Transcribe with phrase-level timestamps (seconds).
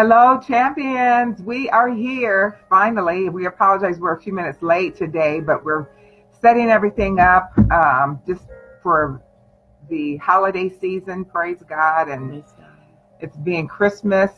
[0.00, 1.42] Hello, champions.
[1.42, 3.28] We are here finally.
[3.30, 5.88] We apologize we're a few minutes late today, but we're
[6.40, 8.44] setting everything up um, just
[8.80, 9.20] for
[9.90, 11.24] the holiday season.
[11.24, 12.08] Praise God.
[12.08, 12.44] And
[13.18, 14.30] it's being Christmas.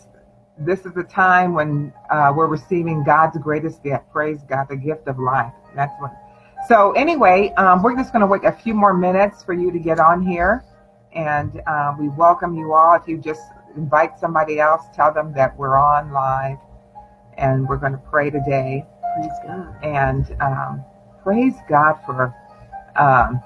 [0.56, 4.10] This is the time when uh, we're receiving God's greatest gift.
[4.10, 5.52] Praise God, the gift of life.
[5.76, 6.12] That's what.
[6.68, 9.78] So anyway, um, we're just going to wait a few more minutes for you to
[9.78, 10.64] get on here.
[11.12, 12.94] And uh, we welcome you all.
[12.94, 13.42] If you just
[13.76, 16.58] invite somebody else, tell them that we're on live
[17.38, 18.84] and we're going to pray today.
[19.16, 19.76] Praise God.
[19.82, 20.84] And um,
[21.22, 22.34] praise God for
[22.96, 23.42] um,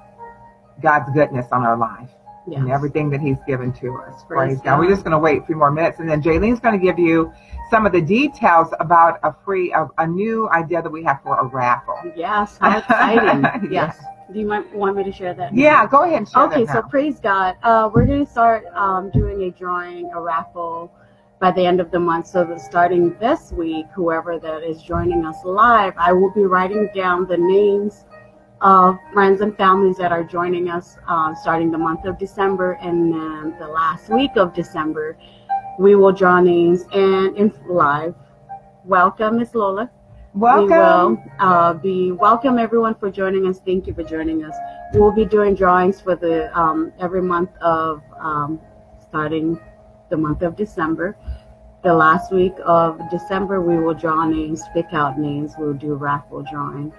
[0.83, 2.11] God's goodness on our life
[2.47, 2.61] yes.
[2.61, 4.25] and everything that He's given to us.
[4.25, 4.65] Praise, praise God.
[4.65, 4.79] God.
[4.81, 6.98] We're just going to wait a few more minutes, and then Jaylene's going to give
[6.98, 7.33] you
[7.70, 11.39] some of the details about a free, a, a new idea that we have for
[11.39, 11.98] a raffle.
[12.17, 13.70] Yes, how exciting!
[13.70, 13.98] yes.
[14.34, 15.55] Do you might want me to share that?
[15.55, 16.27] Yeah, go ahead.
[16.34, 17.55] okay, so praise God.
[17.62, 20.92] Uh, we're going to start um, doing a drawing, a raffle
[21.38, 22.27] by the end of the month.
[22.27, 26.89] So that starting this week, whoever that is joining us live, I will be writing
[26.92, 28.06] down the names
[28.61, 33.12] of friends and families that are joining us uh, starting the month of December and
[33.12, 35.16] then the last week of December.
[35.78, 38.16] We will draw names and in live.
[38.84, 39.92] Welcome, Miss Lola.
[40.35, 40.69] Welcome.
[40.69, 43.61] We will uh, be welcome everyone for joining us.
[43.61, 44.57] Thank you for joining us.
[44.93, 48.61] We'll be doing drawings for the um, every month of um,
[49.01, 49.61] starting
[50.11, 51.17] the month of December.
[51.85, 55.53] The last week of December, we will draw names, pick out names.
[55.57, 56.93] We'll do a raffle drawing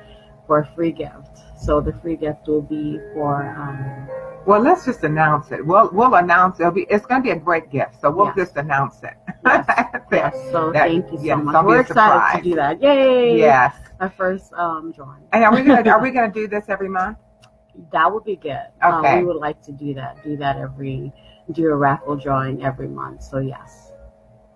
[0.47, 1.39] for a free gift.
[1.59, 3.44] So the free gift will be for.
[3.58, 5.65] Um, well, let's just announce it.
[5.65, 7.99] We'll we'll announce be it's going to be a great gift.
[7.99, 8.35] So we'll yes.
[8.35, 9.13] just announce it.
[9.45, 9.67] Yes.
[10.11, 10.33] yes.
[10.51, 11.65] So that, thank you so yes, much.
[11.65, 12.81] We're excited to do that.
[12.81, 13.38] Yay!
[13.38, 13.75] Yes.
[13.99, 15.21] Our first um, drawing.
[15.33, 17.17] And are we gonna are we gonna do this every month?
[17.91, 18.67] That would be good.
[18.83, 19.19] Okay.
[19.19, 20.23] we would like to do that.
[20.23, 21.11] Do that every
[21.51, 23.21] do a raffle drawing every month.
[23.23, 23.91] So yes.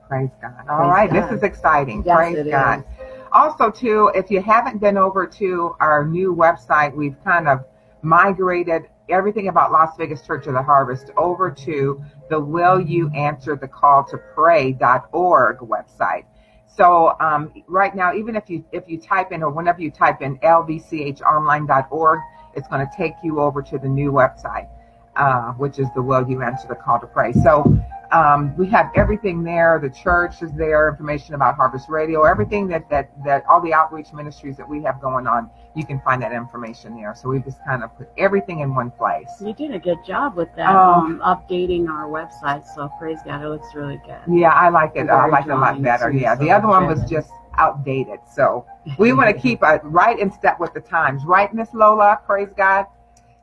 [0.07, 0.53] Praise God.
[0.67, 1.23] All Praise right, God.
[1.23, 2.03] this is exciting.
[2.03, 2.79] Yes, Praise God.
[2.79, 2.85] Is.
[3.31, 7.63] Also, too, if you haven't been over to our new website, we've kind of
[8.01, 13.55] migrated everything about Las Vegas Church of the Harvest over to the Will You Answer
[13.55, 16.25] the Call to Pray.org website.
[16.67, 20.21] So um, right now, even if you if you type in or whenever you type
[20.21, 22.19] in lvchonline.org,
[22.55, 24.69] it's going to take you over to the new website,
[25.15, 27.33] uh, which is the Will You Answer the Call to Pray.
[27.33, 27.63] So
[28.11, 29.79] um, we have everything there.
[29.79, 34.11] The church is there, information about Harvest Radio, everything that, that, that all the outreach
[34.13, 37.13] ministries that we have going on, you can find that information there.
[37.15, 39.29] So we just kind of put everything in one place.
[39.39, 42.65] You did a good job with that, um, um, updating our website.
[42.75, 44.21] So praise God, it looks really good.
[44.27, 45.09] Yeah, I like it.
[45.09, 46.11] I like it a lot better.
[46.11, 48.19] Yeah, the other one was just outdated.
[48.33, 48.65] So
[48.97, 51.25] we want to keep it right in step with the times.
[51.25, 52.19] Right, Miss Lola?
[52.25, 52.85] Praise God.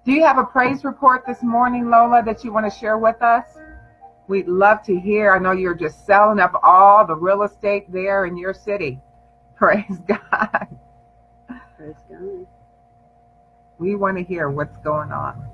[0.04, 3.20] Do you have a praise report this morning, Lola, that you want to share with
[3.22, 3.44] us?
[4.28, 5.32] We'd love to hear.
[5.32, 9.00] I know you're just selling up all the real estate there in your city.
[9.56, 10.68] Praise God.
[11.76, 12.46] Praise God.
[13.78, 15.48] We want to hear what's going on.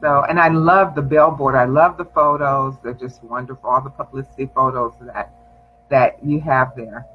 [0.00, 1.54] So, and I love the billboard.
[1.54, 2.74] I love the photos.
[2.82, 3.68] They're just wonderful.
[3.68, 5.32] All the publicity photos that
[5.88, 7.06] that you have there.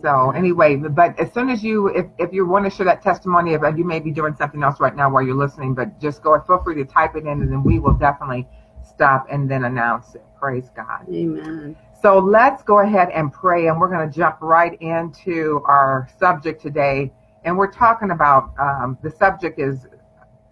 [0.00, 3.54] So anyway, but as soon as you, if, if you want to share that testimony,
[3.54, 6.38] if you may be doing something else right now while you're listening, but just go,
[6.46, 8.46] feel free to type it in and then we will definitely
[8.82, 10.24] stop and then announce it.
[10.38, 11.06] Praise God.
[11.12, 11.76] Amen.
[12.00, 16.62] So let's go ahead and pray and we're going to jump right into our subject
[16.62, 17.12] today.
[17.44, 19.86] And we're talking about, um, the subject is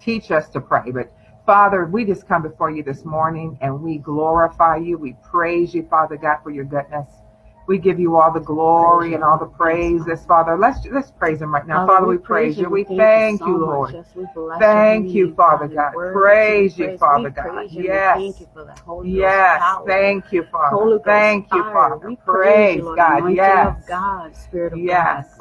[0.00, 1.12] teach us to pray, but
[1.44, 4.98] Father, we just come before you this morning and we glorify you.
[4.98, 7.06] We praise you, Father God, for your goodness.
[7.66, 10.02] We give you all the glory and all the praise.
[10.04, 10.56] praises, Father.
[10.56, 11.92] Let's let's praise Him right now, Father.
[11.92, 12.68] Father we, praise you.
[12.68, 14.04] We thank you, Lord.
[14.58, 15.92] Thank you, Father God.
[16.12, 17.66] Praise you, Father God.
[17.70, 18.44] Yes.
[19.04, 19.62] Yes.
[19.86, 21.00] Thank you, Father.
[21.04, 22.16] Thank you, Father.
[22.24, 23.34] Praise God.
[23.34, 23.84] Yes.
[23.88, 25.38] God, Spirit of yes.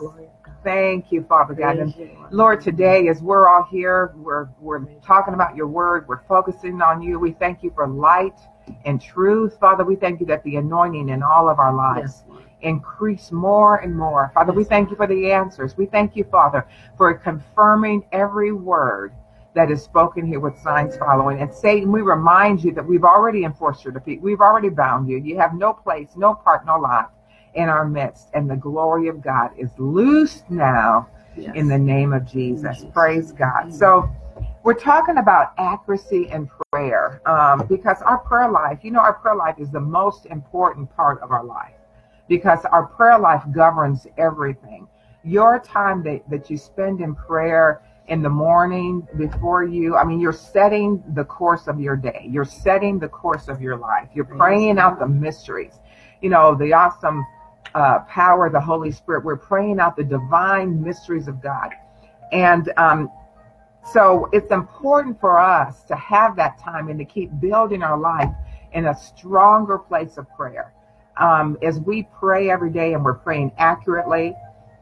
[0.63, 1.77] Thank you, Father God.
[1.77, 1.93] And
[2.31, 6.07] Lord, today as we're all here, we're we're talking about your word.
[6.07, 7.19] We're focusing on you.
[7.19, 8.39] We thank you for light
[8.85, 9.57] and truth.
[9.59, 12.39] Father, we thank you that the anointing in all of our lives yes.
[12.61, 14.31] increase more and more.
[14.33, 14.57] Father, yes.
[14.57, 15.77] we thank you for the answers.
[15.77, 16.67] We thank you, Father,
[16.97, 19.13] for confirming every word
[19.53, 21.41] that is spoken here with signs following.
[21.41, 24.21] And Satan, we remind you that we've already enforced your defeat.
[24.21, 25.17] We've already bound you.
[25.17, 27.13] You have no place, no part, no lot
[27.53, 28.29] in our midst.
[28.33, 31.07] And the glory of God is loosed now
[31.37, 31.53] yes.
[31.55, 32.85] in the name of Jesus.
[32.93, 33.73] Praise God.
[33.73, 34.09] So
[34.65, 39.35] we're talking about accuracy in prayer um, because our prayer life, you know, our prayer
[39.35, 41.75] life is the most important part of our life
[42.27, 44.87] because our prayer life governs everything.
[45.23, 49.97] Your time that, that you spend in prayer in the morning before you.
[49.97, 52.25] I mean, you're setting the course of your day.
[52.27, 54.09] You're setting the course of your life.
[54.15, 55.73] You're praying out the mysteries.
[56.21, 57.23] You know, the awesome
[57.75, 59.25] uh, power of the Holy Spirit.
[59.25, 61.69] We're praying out the divine mysteries of God.
[62.31, 63.11] And um,
[63.93, 68.31] so it's important for us to have that time and to keep building our life
[68.73, 70.73] in a stronger place of prayer.
[71.17, 74.33] Um, as we pray every day and we're praying accurately,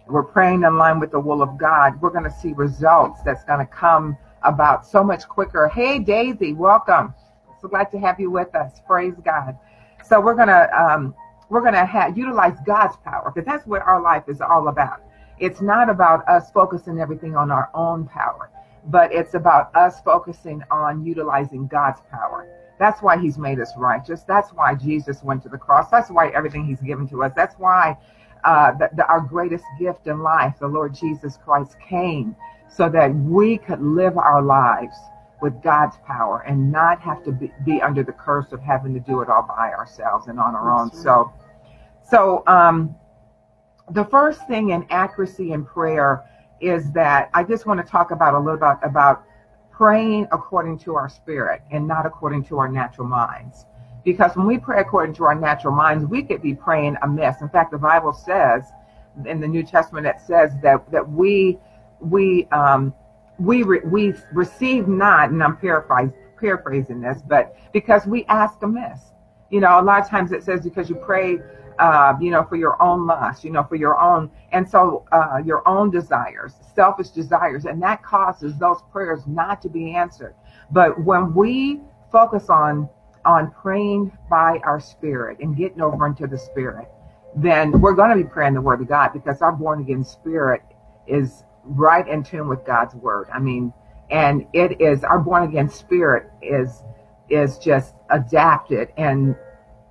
[0.07, 3.43] we're praying in line with the will of God, we're going to see results that's
[3.43, 5.67] going to come about so much quicker.
[5.67, 7.13] Hey, Daisy, welcome.
[7.61, 8.81] So glad to have you with us.
[8.85, 9.57] Praise God.
[10.05, 11.15] So we're going to um,
[11.49, 15.01] we're going to utilize God's power because that's what our life is all about.
[15.39, 18.49] It's not about us focusing everything on our own power,
[18.87, 22.47] but it's about us focusing on utilizing God's power.
[22.79, 24.23] That's why he's made us righteous.
[24.23, 25.89] That's why Jesus went to the cross.
[25.89, 27.31] That's why everything he's given to us.
[27.35, 27.97] That's why
[28.43, 32.35] uh, the, the, our greatest gift in life, the Lord Jesus Christ, came
[32.67, 34.95] so that we could live our lives
[35.41, 38.99] with God's power and not have to be, be under the curse of having to
[38.99, 41.03] do it all by ourselves and on our That's own.
[41.03, 41.03] Right.
[41.03, 41.33] So,
[42.09, 42.95] so um,
[43.91, 46.23] the first thing in accuracy in prayer
[46.63, 49.25] is that I just want to talk about a little bit about,
[49.73, 53.65] praying according to our spirit and not according to our natural minds.
[54.05, 57.41] Because when we pray according to our natural minds, we could be praying amiss.
[57.41, 58.63] In fact, the Bible says
[59.25, 61.57] in the New Testament it says that that we
[61.99, 62.93] we um,
[63.39, 68.99] we re, we receive not, and I'm paraphrasing this, but because we ask amiss.
[69.49, 71.39] You know, a lot of times it says because you pray,
[71.79, 75.41] uh, you know, for your own lust, you know, for your own, and so uh,
[75.43, 80.35] your own desires, selfish desires, and that causes those prayers not to be answered.
[80.71, 81.81] But when we
[82.11, 82.89] focus on
[83.25, 86.89] on praying by our spirit and getting over into the spirit,
[87.35, 90.61] then we're going to be praying the word of God because our born again spirit
[91.07, 93.27] is right in tune with God's word.
[93.33, 93.73] I mean,
[94.09, 96.83] and it is our born again spirit is
[97.29, 99.35] is just adapted and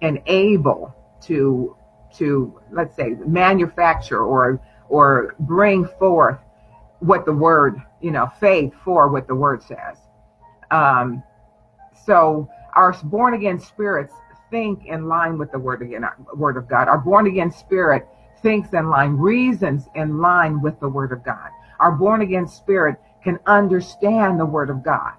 [0.00, 1.76] and able to
[2.16, 6.38] to let's say manufacture or or bring forth
[7.00, 9.98] what the word you know faith for what the word says
[10.70, 11.22] um
[12.04, 14.12] so our born again spirits
[14.52, 16.04] think in line with the word again,
[16.34, 16.86] word of God.
[16.86, 18.06] Our born again spirit
[18.42, 21.48] thinks in line, reasons in line with the word of God.
[21.80, 25.14] Our born again spirit can understand the word of God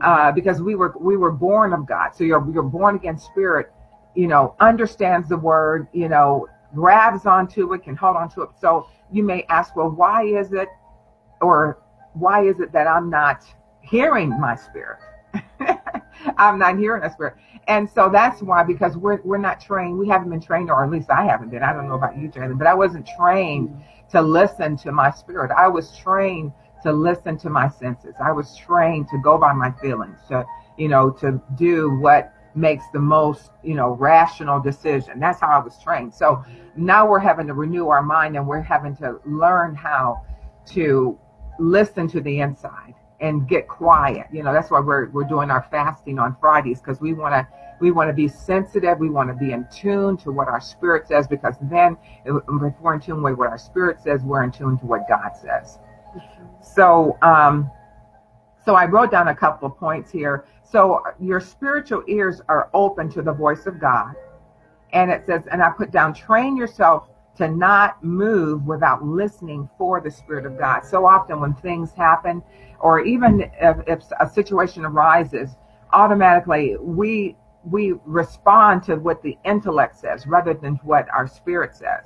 [0.00, 2.14] uh, because we were we were born of God.
[2.14, 3.72] So your your born again spirit,
[4.18, 8.48] you know, understands the word, you know, grabs onto it, can hold onto it.
[8.60, 10.66] So you may ask, well, why is it,
[11.40, 11.78] or
[12.14, 13.44] why is it that I'm not
[13.80, 14.98] hearing my spirit?
[16.36, 17.34] I'm not hearing a spirit.
[17.68, 20.90] And so that's why, because we're, we're not trained, we haven't been trained, or at
[20.90, 21.62] least I haven't been.
[21.62, 23.72] I don't know about you, Jalen, but I wasn't trained
[24.10, 25.52] to listen to my spirit.
[25.56, 26.50] I was trained
[26.82, 28.16] to listen to my senses.
[28.20, 30.44] I was trained to go by my feelings, to,
[30.76, 35.20] you know, to do what makes the most, you know, rational decision.
[35.20, 36.14] That's how I was trained.
[36.14, 36.44] So
[36.76, 40.24] now we're having to renew our mind and we're having to learn how
[40.72, 41.18] to
[41.58, 44.26] listen to the inside and get quiet.
[44.32, 47.46] You know, that's why we're we're doing our fasting on Fridays because we want to
[47.80, 48.98] we want to be sensitive.
[48.98, 52.94] We want to be in tune to what our spirit says because then if we're
[52.94, 55.78] in tune with what our spirit says, we're in tune to what God says.
[56.60, 57.70] So, um,
[58.68, 60.44] so I wrote down a couple of points here.
[60.62, 64.12] So your spiritual ears are open to the voice of God,
[64.92, 67.08] and it says, and I put down, train yourself
[67.38, 70.84] to not move without listening for the Spirit of God.
[70.84, 72.42] So often when things happen,
[72.78, 75.56] or even if, if a situation arises,
[75.94, 82.04] automatically we we respond to what the intellect says rather than what our spirit says.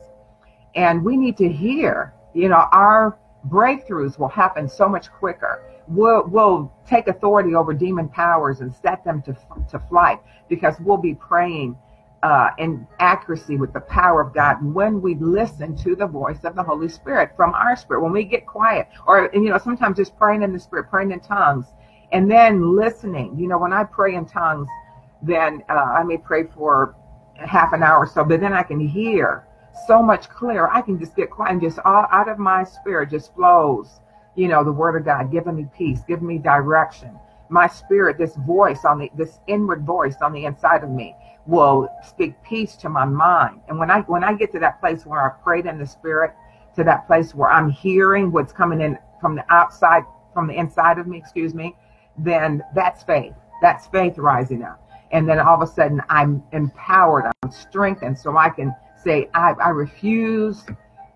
[0.76, 5.60] And we need to hear, you know, our breakthroughs will happen so much quicker.
[5.88, 9.36] We'll, we'll take authority over demon powers and set them to,
[9.70, 11.76] to flight because we'll be praying
[12.22, 16.54] uh, in accuracy with the power of God when we listen to the voice of
[16.54, 20.16] the Holy Spirit from our spirit, when we get quiet, or, you know, sometimes just
[20.16, 21.66] praying in the spirit, praying in tongues,
[22.12, 23.36] and then listening.
[23.38, 24.68] You know, when I pray in tongues,
[25.20, 26.94] then uh, I may pray for
[27.36, 29.46] half an hour or so, but then I can hear
[29.86, 30.70] so much clearer.
[30.70, 34.00] I can just get quiet and just all out of my spirit just flows,
[34.34, 37.18] you know, the word of God, giving me peace, giving me direction.
[37.48, 41.14] My spirit, this voice on the, this inward voice on the inside of me
[41.46, 43.60] will speak peace to my mind.
[43.68, 46.32] And when I when I get to that place where I prayed in the spirit,
[46.76, 50.98] to that place where I'm hearing what's coming in from the outside, from the inside
[50.98, 51.76] of me, excuse me,
[52.16, 53.34] then that's faith.
[53.60, 54.78] That's faith rising up.
[55.10, 59.52] And then all of a sudden I'm empowered, I'm strengthened, so I can say, I,
[59.62, 60.64] I refuse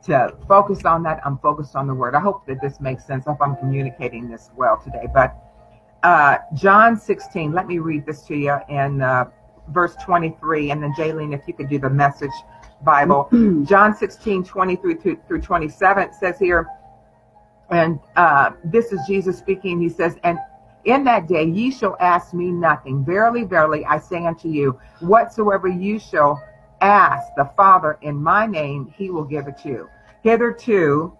[0.06, 1.20] to focus on that.
[1.24, 2.14] I'm focused on the word.
[2.14, 3.26] I hope that this makes sense.
[3.26, 5.06] I hope I'm communicating this well today.
[5.12, 5.36] But
[6.02, 9.30] uh, John 16, let me read this to you in uh,
[9.68, 10.70] verse 23.
[10.70, 12.30] And then, Jaylene, if you could do the message
[12.82, 13.28] Bible.
[13.64, 16.66] John 16, 23 through, through 27 says here,
[17.70, 19.80] and uh, this is Jesus speaking.
[19.80, 20.38] He says, And
[20.84, 23.04] in that day ye shall ask me nothing.
[23.04, 26.40] Verily, verily, I say unto you, whatsoever you shall
[26.80, 29.88] ask the Father in my name, he will give it you.
[30.26, 31.16] Hitherto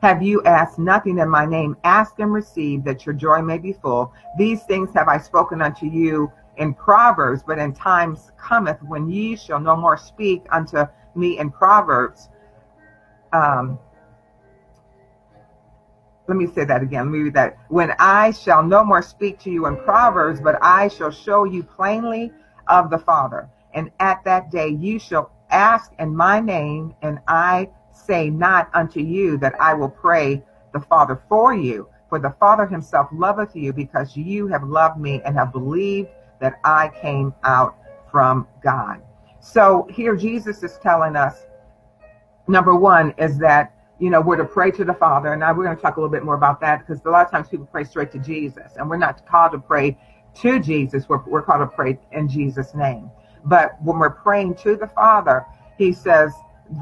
[0.00, 1.76] have you asked nothing in my name.
[1.84, 4.14] Ask and receive that your joy may be full.
[4.38, 9.36] These things have I spoken unto you in Proverbs, but in times cometh when ye
[9.36, 12.30] shall no more speak unto me in Proverbs.
[13.34, 13.78] Um,
[16.28, 17.10] let me say that again.
[17.10, 17.58] Read that.
[17.68, 21.62] When I shall no more speak to you in Proverbs, but I shall show you
[21.62, 22.32] plainly
[22.68, 23.50] of the Father.
[23.74, 29.00] And at that day you shall ask in my name, and I say not unto
[29.00, 31.88] you that I will pray the Father for you.
[32.08, 36.08] For the Father himself loveth you, because you have loved me and have believed
[36.40, 37.76] that I came out
[38.10, 39.02] from God.
[39.40, 41.46] So here Jesus is telling us
[42.48, 45.64] number one is that you know we're to pray to the Father, and now we're
[45.64, 47.66] going to talk a little bit more about that because a lot of times people
[47.66, 49.96] pray straight to Jesus, and we're not called to pray
[50.34, 51.08] to Jesus.
[51.08, 53.10] We're, we're called to pray in Jesus' name.
[53.46, 55.46] But when we're praying to the Father,
[55.78, 56.32] He says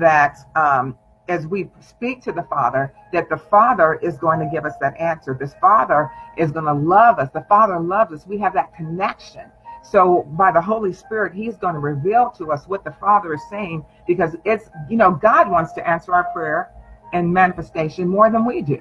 [0.00, 4.64] that um, as we speak to the Father, that the Father is going to give
[4.64, 5.37] us that answer.
[5.38, 7.30] This Father is going to love us.
[7.33, 8.26] The Father loves us.
[8.26, 9.50] We have that connection.
[9.83, 13.42] So by the Holy Spirit, He's going to reveal to us what the Father is
[13.50, 16.71] saying because it's, you know, God wants to answer our prayer
[17.12, 18.80] and manifestation more than we do.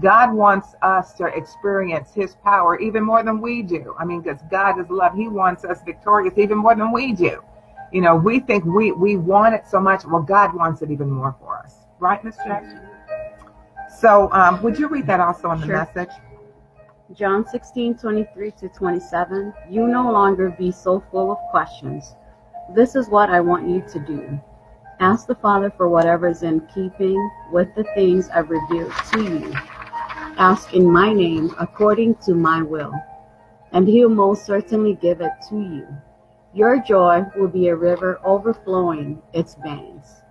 [0.00, 3.94] God wants us to experience His power even more than we do.
[3.98, 5.14] I mean, because God is love.
[5.14, 7.42] He wants us victorious even more than we do.
[7.92, 10.04] You know, we think we, we want it so much.
[10.06, 11.74] Well, God wants it even more for us.
[11.98, 12.80] Right, Miss Jackson?
[14.00, 15.76] So, um, would you read that also in the sure.
[15.76, 16.10] message?
[17.14, 19.52] John 16, 23 to 27.
[19.68, 22.14] You no longer be so full of questions.
[22.74, 24.40] This is what I want you to do.
[24.98, 29.54] Ask the Father for whatever is in keeping with the things I've revealed to you.
[30.38, 32.92] Ask in my name according to my will,
[33.72, 35.86] and he'll most certainly give it to you.
[36.54, 40.22] Your joy will be a river overflowing its banks.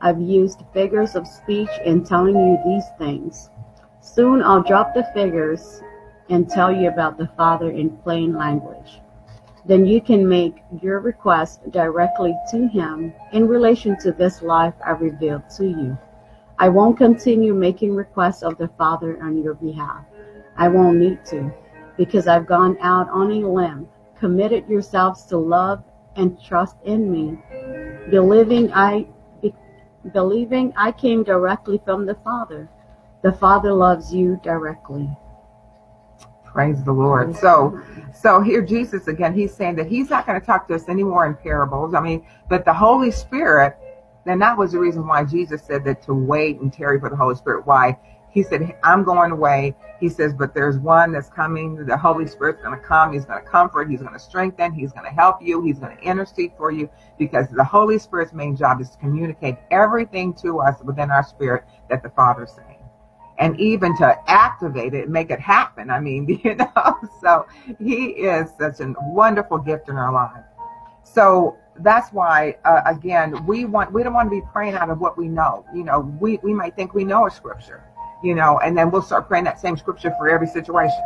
[0.00, 3.50] I've used figures of speech in telling you these things.
[4.00, 5.82] Soon I'll drop the figures
[6.30, 9.00] and tell you about the Father in plain language.
[9.66, 14.92] Then you can make your request directly to Him in relation to this life I
[14.92, 15.98] revealed to you.
[16.58, 20.04] I won't continue making requests of the Father on your behalf.
[20.56, 21.52] I won't need to,
[21.96, 25.82] because I've gone out on a limb committed yourselves to love
[26.16, 27.38] and trust in me,
[28.10, 29.06] believing I
[29.42, 29.54] be,
[30.12, 32.68] believing I came directly from the Father.
[33.22, 35.08] The Father loves you directly.
[36.44, 37.36] Praise the Lord.
[37.36, 37.82] So,
[38.14, 41.26] so here Jesus again, he's saying that he's not going to talk to us anymore
[41.26, 41.92] in parables.
[41.92, 43.76] I mean, but the Holy Spirit,
[44.26, 47.16] and that was the reason why Jesus said that to wait and tarry for the
[47.16, 47.66] Holy Spirit.
[47.66, 47.98] Why?
[48.30, 49.74] He said, I'm going away.
[49.98, 51.86] He says, but there's one that's coming.
[51.86, 53.14] The Holy Spirit's going to come.
[53.14, 53.88] He's going to comfort.
[53.88, 54.74] He's going to strengthen.
[54.74, 55.62] He's going to help you.
[55.62, 59.56] He's going to intercede for you because the Holy Spirit's main job is to communicate
[59.70, 62.76] everything to us within our spirit that the Father's saying.
[63.38, 65.88] And even to activate it, make it happen.
[65.88, 67.46] I mean, you know, so
[67.78, 70.46] he is such a wonderful gift in our lives.
[71.04, 75.00] So that's why, uh, again, we want, we don't want to be praying out of
[75.00, 75.64] what we know.
[75.74, 77.82] You know, we, we might think we know a scripture
[78.22, 81.02] you know, and then we'll start praying that same scripture for every situation.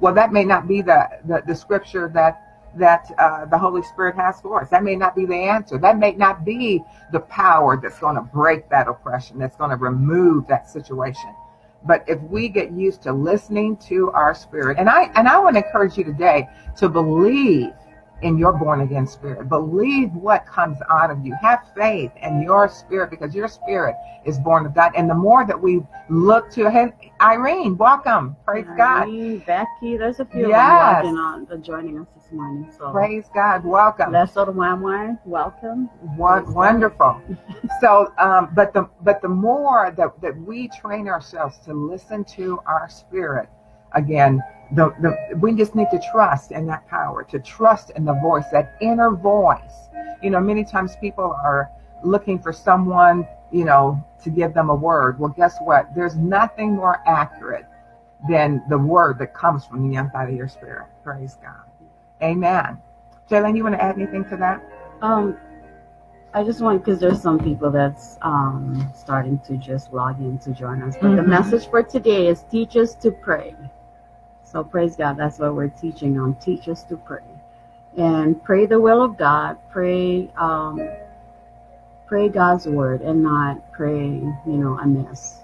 [0.00, 2.44] Well, that may not be the, the, the scripture that
[2.76, 4.68] that uh, the Holy Spirit has for us.
[4.68, 5.78] That may not be the answer.
[5.78, 9.76] That may not be the power that's going to break that oppression, that's going to
[9.76, 11.34] remove that situation.
[11.86, 15.56] But if we get used to listening to our spirit, and I and I want
[15.56, 16.46] to encourage you today
[16.76, 17.72] to believe
[18.22, 19.48] in your born again spirit.
[19.48, 21.34] Believe what comes out of you.
[21.40, 23.94] Have faith in your spirit because your spirit
[24.24, 24.92] is born of God.
[24.96, 28.36] And the more that we look to hey, Irene, welcome.
[28.44, 29.46] Praise Irene, God.
[29.46, 31.04] Becky, there's a few yes.
[31.04, 32.70] on uh, joining us this morning.
[32.76, 33.64] So praise God.
[33.64, 34.12] Welcome.
[34.26, 35.86] Sort of welcome.
[36.16, 37.20] What wonderful.
[37.80, 42.60] so um, but the but the more that, that we train ourselves to listen to
[42.66, 43.48] our spirit,
[43.92, 44.42] again,
[44.72, 48.44] the, the, we just need to trust in that power, to trust in the voice,
[48.52, 49.88] that inner voice.
[50.22, 51.70] You know, many times people are
[52.04, 55.18] looking for someone, you know, to give them a word.
[55.18, 55.94] Well, guess what?
[55.94, 57.66] There's nothing more accurate
[58.28, 60.86] than the word that comes from the inside of your spirit.
[61.02, 61.64] Praise God.
[62.22, 62.78] Amen.
[63.30, 64.62] Jalen, you want to add anything to that?
[65.02, 65.36] Um,
[66.34, 70.50] I just want because there's some people that's um, starting to just log in to
[70.50, 70.96] join us.
[71.00, 71.28] But the Mhm.
[71.28, 73.56] message for today is teach us to pray.
[74.50, 75.18] So praise God.
[75.18, 76.34] That's what we're teaching on.
[76.36, 77.20] Teach us to pray
[77.98, 79.58] and pray the will of God.
[79.70, 80.80] Pray, um,
[82.06, 85.40] pray God's word and not pray, you know, amiss.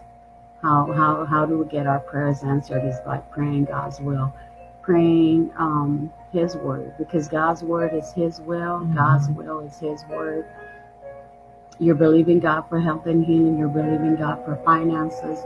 [0.62, 2.82] How how how do we get our prayers answered?
[2.86, 4.32] Is by praying God's will,
[4.80, 8.80] praying um, His word because God's word is His will.
[8.80, 8.94] Mhm.
[8.94, 10.46] God's will is His word.
[11.78, 13.58] You're believing God for health and healing.
[13.58, 15.40] You're believing God for finances.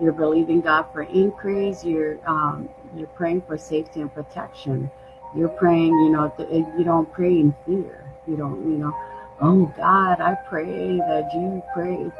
[0.00, 1.84] You're believing God for increase.
[1.84, 4.90] You're um, you're praying for safety and protection.
[5.36, 8.04] You're praying, you know, th- you don't pray in fear.
[8.26, 8.92] You don't, you know,
[9.40, 12.10] oh God, I pray that you pray.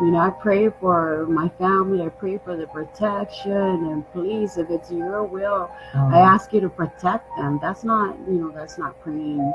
[0.00, 2.02] You know, I pray for my family.
[2.02, 3.52] I pray for the protection.
[3.52, 7.58] And please, if it's your will, Um, I ask you to protect them.
[7.60, 9.52] That's not, you know, that's not praying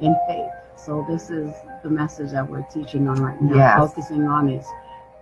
[0.00, 0.50] in faith.
[0.76, 3.56] So this is the message that we're teaching on right now.
[3.56, 3.78] Yes.
[3.78, 4.66] Focusing on is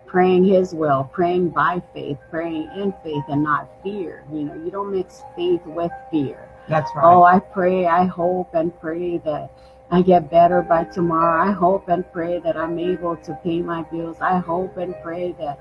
[0.06, 4.24] praying His will, praying by faith, praying in faith, and not fear.
[4.32, 6.48] You know, you don't mix faith with fear.
[6.68, 7.04] That's right.
[7.04, 9.50] Oh, I pray, I hope and pray that
[9.90, 11.48] I get better by tomorrow.
[11.48, 14.16] I hope and pray that I'm able to pay my bills.
[14.20, 15.58] I hope and pray that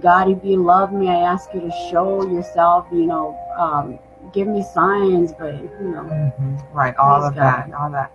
[0.00, 3.98] God, if you love me, I ask you to show yourself, you know, um,
[4.32, 6.62] give me signs, but you know, Mhm.
[6.72, 8.10] Right, all of that, all that.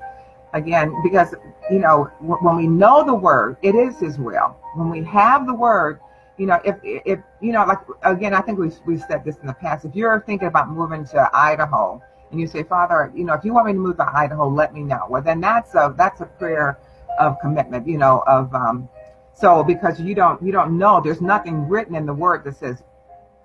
[0.54, 1.34] Again, because
[1.72, 4.56] you know, w- when we know the word, it is His will.
[4.76, 6.00] When we have the word,
[6.38, 9.48] you know, if if you know, like again, I think we've we've said this in
[9.48, 9.86] the past.
[9.86, 12.02] If you're thinking about moving to Idaho,
[12.32, 14.74] and you say, Father, you know, if you want me to move to Idaho, let
[14.74, 15.06] me know.
[15.10, 16.80] Well, then that's a that's a prayer
[17.20, 18.90] of commitment, you know, of um.
[19.34, 22.84] So because you don't you don't know, there's nothing written in the word that says,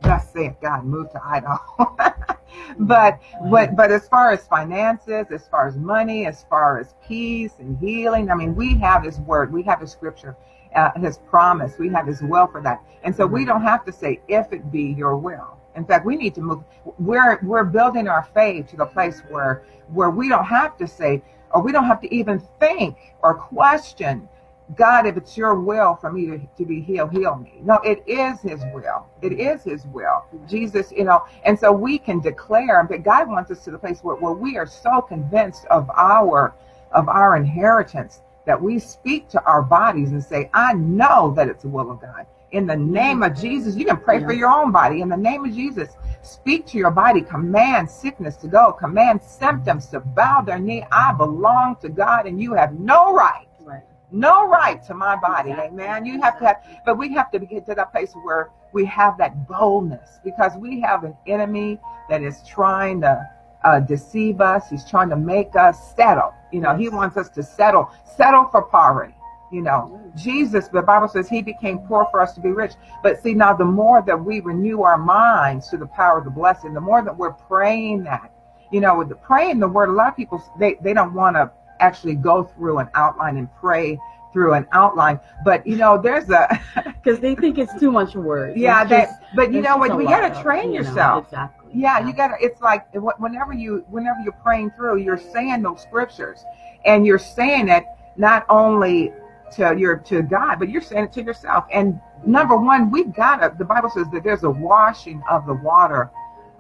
[0.01, 1.97] "Thus saith God, move to Idaho."
[2.79, 3.19] but
[3.51, 7.79] but but as far as finances, as far as money, as far as peace and
[7.79, 10.37] healing, I mean, we have His word, we have His scripture,
[10.77, 13.93] uh, His promise, we have His will for that, and so we don't have to
[13.93, 15.57] say if it be Your will.
[15.77, 16.63] In fact, we need to move.
[16.99, 21.23] We're we're building our faith to the place where where we don't have to say,
[21.51, 24.29] or we don't have to even think or question.
[24.75, 27.61] God, if it's your will for me to, to be healed, heal me.
[27.63, 29.07] No, it is his will.
[29.23, 30.25] It is his will.
[30.49, 34.01] Jesus, you know, and so we can declare, but God wants us to the place
[34.01, 36.55] where, where we are so convinced of our
[36.93, 41.63] of our inheritance that we speak to our bodies and say, I know that it's
[41.63, 42.27] the will of God.
[42.53, 45.01] In the name of Jesus, you can pray for your own body.
[45.01, 45.91] In the name of Jesus,
[46.23, 47.21] speak to your body.
[47.21, 48.73] Command sickness to go.
[48.73, 50.85] Command symptoms to bow their knee.
[50.93, 53.83] I belong to God, and you have no right right.
[54.13, 55.51] no right to my body.
[55.51, 55.83] Exactly.
[55.83, 56.07] Amen.
[56.07, 56.57] You have to have,
[56.87, 60.81] but we have to get to that place where we have that boldness because we
[60.81, 63.29] have an enemy that is trying to
[63.65, 64.71] uh, deceive us.
[64.71, 66.33] He's trying to make us settle.
[66.53, 69.15] You know, he wants us to settle, settle for poverty.
[69.53, 70.17] You know, mm.
[70.17, 72.73] Jesus, the Bible says he became poor for us to be rich.
[73.03, 76.31] But see, now the more that we renew our minds to the power of the
[76.31, 78.33] blessing, the more that we're praying that,
[78.73, 81.37] you know, with the praying the word, a lot of people, they, they don't want
[81.37, 83.99] to actually go through an outline and pray
[84.33, 85.21] through an outline.
[85.45, 86.61] But, you know, there's a,
[87.07, 88.57] Because they think it's too much words.
[88.57, 91.27] yeah, that, but you know what, we got to train you know, yourself.
[91.27, 91.66] exactly.
[91.77, 92.37] Yeah, you gotta.
[92.41, 96.43] It's like whenever you, whenever you're praying through, you're saying those scriptures,
[96.87, 97.85] and you're saying it
[98.17, 99.13] not only
[99.53, 101.67] to your to God, but you're saying it to yourself.
[101.71, 103.55] And number one, we gotta.
[103.59, 106.11] The Bible says that there's a washing of the water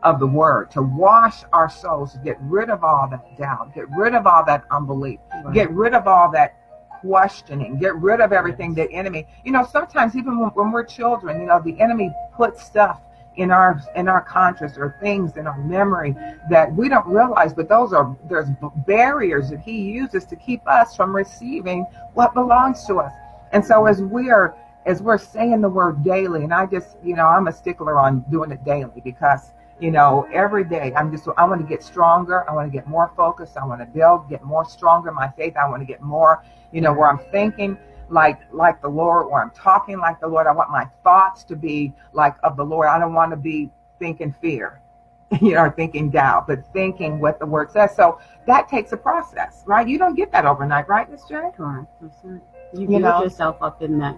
[0.02, 3.88] of the Word to wash our souls, to get rid of all that doubt, get
[3.96, 5.54] rid of all that unbelief, Right.
[5.54, 6.56] get rid of all that
[7.00, 9.26] questioning, get rid of everything the enemy.
[9.46, 13.00] You know, sometimes even when, when we're children, you know, the enemy puts stuff
[13.36, 16.14] in our in our conscious or things in our memory
[16.48, 18.48] that we don't realize but those are there's
[18.86, 23.12] barriers that he uses to keep us from receiving what belongs to us.
[23.52, 24.54] And so as we're
[24.86, 28.24] as we're saying the word daily and i just you know i'm a stickler on
[28.30, 32.48] doing it daily because you know every day i'm just i want to get stronger
[32.48, 35.56] i want to get more focused i want to build get more stronger my faith
[35.56, 37.76] i want to get more you know where i'm thinking
[38.08, 40.46] like like the Lord, or I'm talking like the Lord.
[40.46, 42.88] I want my thoughts to be like of the Lord.
[42.88, 44.80] I don't want to be thinking fear,
[45.40, 47.94] you know, or thinking doubt, but thinking what the Word says.
[47.96, 49.86] So that takes a process, right?
[49.86, 51.36] You don't get that overnight, right, Miss J?
[51.56, 51.88] Correct.
[52.22, 52.40] You,
[52.82, 53.22] You build know?
[53.22, 54.16] yourself up in that.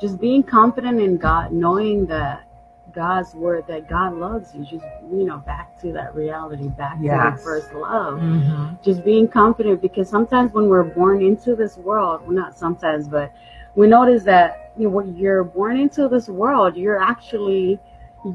[0.00, 2.44] Just being confident in God, knowing that
[2.92, 4.64] God's word, that God loves you.
[4.64, 7.38] Just you know, back to that reality, back to Yes.
[7.38, 8.18] the first love.
[8.18, 8.74] Mm-hmm.
[8.82, 13.32] Just being confident because sometimes when we're born into this world, well, not sometimes, but
[13.74, 17.78] we notice that you know when you're born into this world, you're actually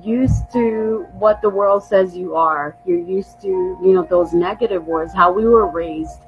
[0.04, 2.76] used to what the world says you are.
[2.86, 6.22] You're used to you know those negative words, how we were raised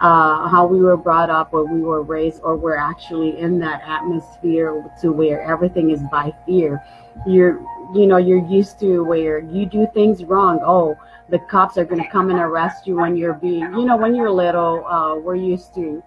[0.00, 3.82] uh, how we were brought up or we were raised or we're actually in that
[3.86, 6.82] atmosphere to where everything is by fear
[7.26, 7.60] you're
[7.94, 10.96] you know you're used to where you do things wrong oh
[11.28, 14.14] the cops are going to come and arrest you when you're being you know when
[14.14, 16.02] you're little uh, we're used to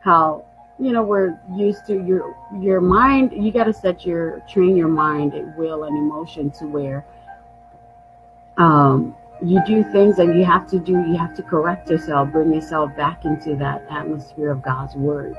[0.00, 0.44] how
[0.78, 4.88] you know we're used to your your mind you got to set your train your
[4.88, 7.04] mind at will and emotion to where
[8.56, 9.14] um
[9.44, 12.94] you do things and you have to do you have to correct yourself bring yourself
[12.96, 15.36] back into that atmosphere of god's word.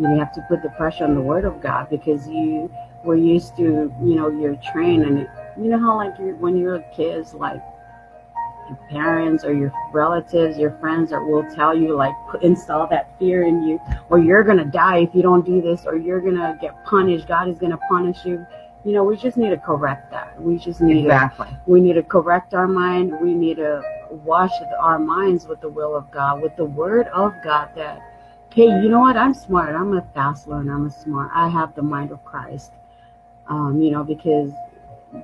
[0.00, 2.70] You have to put the pressure on the word of god because you
[3.08, 5.28] were used to you know you're trained and it,
[5.60, 7.60] you know how like you're, when you're a kids like
[8.68, 13.46] your parents or your relatives your friends that will tell you like install that fear
[13.46, 16.72] in you or you're gonna die if you don't do this or you're gonna get
[16.84, 18.46] punished god is gonna punish you
[18.84, 20.40] you know, we just need to correct that.
[20.40, 21.48] We just need exactly.
[21.48, 23.12] to, we need to correct our mind.
[23.20, 27.34] We need to wash our minds with the will of God, with the word of
[27.42, 28.00] God that,
[28.54, 29.16] hey, you know what?
[29.16, 29.74] I'm smart.
[29.74, 30.74] I'm a fast learner.
[30.74, 31.30] I'm a smart.
[31.34, 32.72] I have the mind of Christ.
[33.48, 34.52] Um, you know, because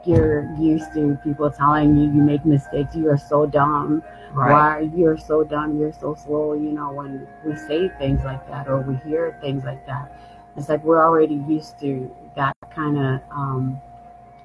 [0.05, 2.97] you're used to people telling you you make mistakes.
[2.97, 4.03] You are so dumb.
[4.33, 4.53] Right.
[4.53, 5.79] Why you're so dumb.
[5.79, 6.55] You're so slow.
[6.55, 10.11] You know, when we say things like that or we hear things like that,
[10.57, 13.81] it's like we're already used to that kind of um,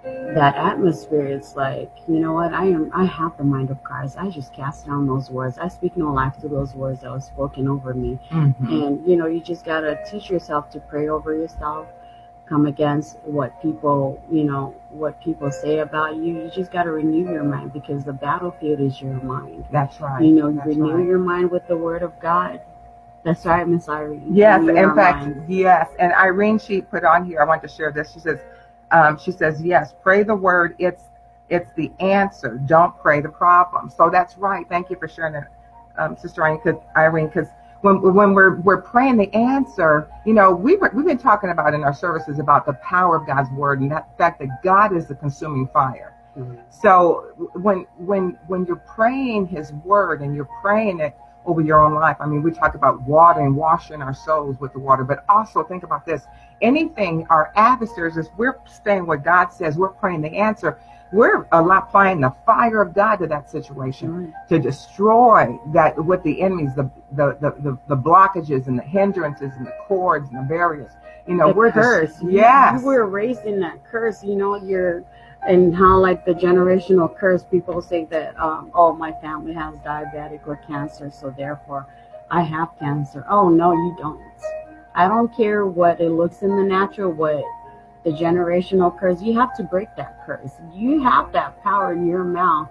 [0.03, 1.25] that atmosphere.
[1.25, 2.53] It's like, you know what?
[2.53, 2.91] I am.
[2.93, 4.17] I have the mind of Christ.
[4.17, 5.57] I just cast down those words.
[5.57, 8.19] I speak no life to those words that was spoken over me.
[8.29, 8.65] Mm-hmm.
[8.67, 11.87] And you know, you just gotta teach yourself to pray over yourself.
[12.49, 16.41] Come against what people, you know, what people say about you.
[16.41, 19.65] You just got to renew your mind because the battlefield is your mind.
[19.71, 20.23] That's right.
[20.25, 21.05] You know, That's renew right.
[21.05, 22.59] your mind with the Word of God.
[23.23, 24.25] That's right, Miss Irene.
[24.33, 25.45] Yes, Renew in fact, mind.
[25.47, 25.89] yes.
[25.99, 27.39] And Irene, she put on here.
[27.39, 28.11] I want to share this.
[28.13, 28.39] She says,
[28.89, 30.75] um, she says, yes, pray the word.
[30.79, 31.03] It's
[31.49, 32.59] it's the answer.
[32.65, 33.91] Don't pray the problem.
[33.91, 34.67] So that's right.
[34.69, 35.47] Thank you for sharing that,
[35.97, 36.61] um, Sister Irene.
[36.63, 37.49] Because Irene, because
[37.81, 41.73] when when we're we're praying the answer, you know, we were, we've been talking about
[41.73, 45.07] in our services about the power of God's word and that fact that God is
[45.07, 46.13] the consuming fire.
[46.37, 46.59] Mhm.
[46.69, 51.15] So when when when you're praying His word and you're praying it
[51.45, 54.79] over your own life, I mean, we talk about watering, washing our souls with the
[54.79, 56.27] water, but also think about this:
[56.61, 60.77] anything our adversaries, is we're saying what God says, we're praying the answer.
[61.11, 64.33] We're applying the fire of God to that situation Right.
[64.49, 69.51] to destroy that what the enemies, the the, the the the blockages and the hindrances
[69.57, 70.91] and the cords and the barriers.
[71.27, 72.21] You know, the we're just- curse.
[72.21, 74.23] You- yes, You were raised in that curse.
[74.23, 75.03] You know, you're
[75.47, 77.43] and how like the generational curse.
[77.43, 81.87] People say that, um, oh, my family has diabetic or cancer, so therefore
[82.29, 83.25] I have cancer.
[83.29, 84.19] Oh no, you don't.
[84.95, 87.43] I don't care what it looks in the natural, what
[88.03, 89.21] the generational curse.
[89.21, 90.51] You have to break that curse.
[90.73, 92.69] You have that power in your mouth,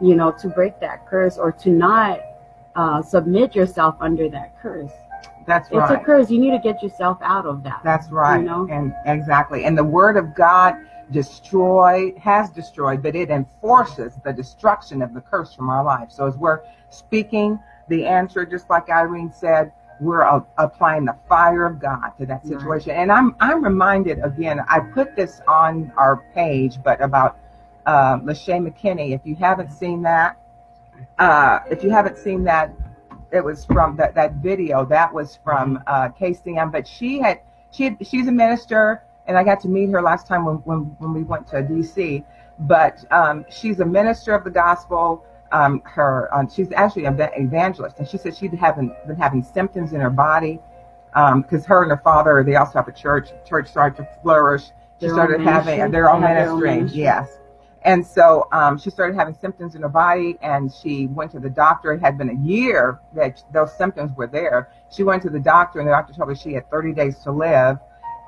[0.00, 2.20] you know, to break that curse or to not
[2.76, 4.92] uh, submit yourself under that curse.
[5.46, 5.90] that's right.
[5.90, 6.30] It's a curse.
[6.30, 7.80] You need to get yourself out of that.
[7.82, 8.38] That's right.
[8.38, 8.68] You know?
[8.70, 9.64] And exactly.
[9.64, 10.76] And the word of God
[11.10, 16.10] destroy has destroyed, but it enforces the destruction of the curse from our life.
[16.10, 21.66] So as we're speaking the answer, just like Irene said, we're uh, applying the fire
[21.66, 22.60] of God to that Right.
[22.60, 22.92] situation.
[22.92, 24.60] And I'm I'm reminded again.
[24.68, 27.38] I put this on our page, but about
[27.86, 29.14] uh, Lachey McKinney.
[29.14, 30.36] If you haven't seen that,
[31.18, 32.72] uh, if you haven't seen that,
[33.32, 34.84] it was from that, that video.
[34.84, 36.72] That was from uh, KCM.
[36.72, 40.26] But she had she had, she's a minister, and I got to meet her last
[40.26, 42.24] time when when, when we went to DC.
[42.60, 45.24] But um, she's a minister of the gospel.
[45.52, 49.92] Um, her um, she's actually an evangelist, and she said she'd having been having symptoms
[49.92, 50.60] in her body
[51.42, 53.30] because her and her father they also have a church.
[53.44, 54.66] Church started to flourish.
[55.00, 55.90] She Their started having ministry?
[55.90, 56.98] their own They have their own ministry.
[57.00, 57.38] Yes.
[57.82, 61.48] And so um, she started having symptoms in her body, and she went to the
[61.48, 61.92] doctor.
[61.94, 64.68] It had been a year that those symptoms were there.
[64.90, 67.32] She went to the doctor, and the doctor told her she had 30 days to
[67.32, 67.78] live,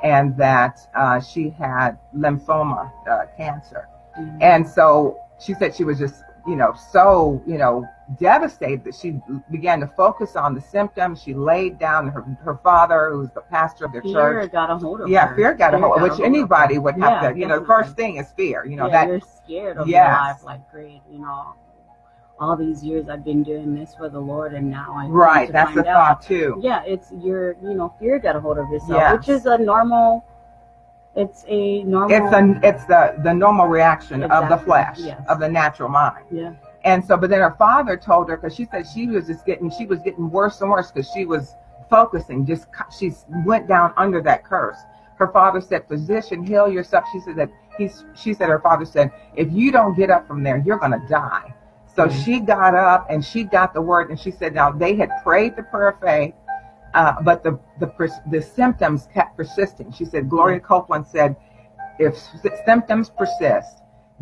[0.03, 3.89] and that uh, she had lymphoma uh, cancer.
[4.19, 4.39] Mhm.
[4.43, 7.87] And so she said she was just, you know, so, you know,
[8.19, 11.23] devastated that she began to focus on the symptoms.
[11.23, 14.43] She laid down her, her father, who's the pastor of their fear church.
[14.43, 15.33] Fear got a hold of Yeah, her.
[15.33, 17.67] Yeah, fear got a hold, got which anybody would have Yeah, to, you know, the
[17.67, 20.05] first thing is fear, you know, yeah, that you're scared of Yes.
[20.07, 20.45] your life.
[20.45, 21.55] Like, great, you know,
[22.41, 25.47] all these years I've been doing this for the Lord, and now I come Right,
[25.47, 26.09] to that's find the out.
[26.09, 26.59] thought too.
[26.61, 29.19] Yeah, it's your, you know, fear got a hold of yourself, Yes.
[29.19, 30.25] which is a normal.
[31.15, 32.11] It's a normal.
[32.11, 35.21] It's a, it's the the normal reaction of the flesh, yes.
[35.29, 36.25] of the natural mind.
[36.31, 36.55] yeah.
[36.85, 39.71] And so, but then her father told her because she said she was just getting,
[39.71, 41.55] she was getting worse and worse because she was
[41.89, 42.67] focusing, just
[42.99, 43.13] she
[43.45, 44.79] went down under that curse.
[45.17, 48.05] Her father said, "Physician, heal yourself." She said that he's.
[48.15, 51.07] She said her father said, "If you don't get up from there, you're going to
[51.09, 51.55] die."
[51.95, 52.23] So mm-hmm.
[52.23, 55.57] she got up and she got the word and she said, now they had prayed
[55.57, 56.35] the prayer of faith,
[56.95, 57.91] uh, but the, the,
[58.31, 59.93] the symptoms kept persisting.
[59.93, 60.61] She said, Gloria.
[60.61, 61.37] Copeland said,
[61.99, 62.17] if
[62.65, 63.79] symptoms persist,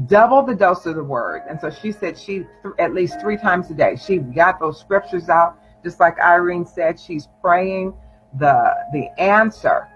[0.07, 1.43] double the dose of the word.
[1.49, 4.79] And so she said she, th- at least three times a day, she got those
[4.79, 5.57] scriptures out.
[5.83, 7.95] Just like Irene said, she's praying
[8.39, 9.89] the, the answer.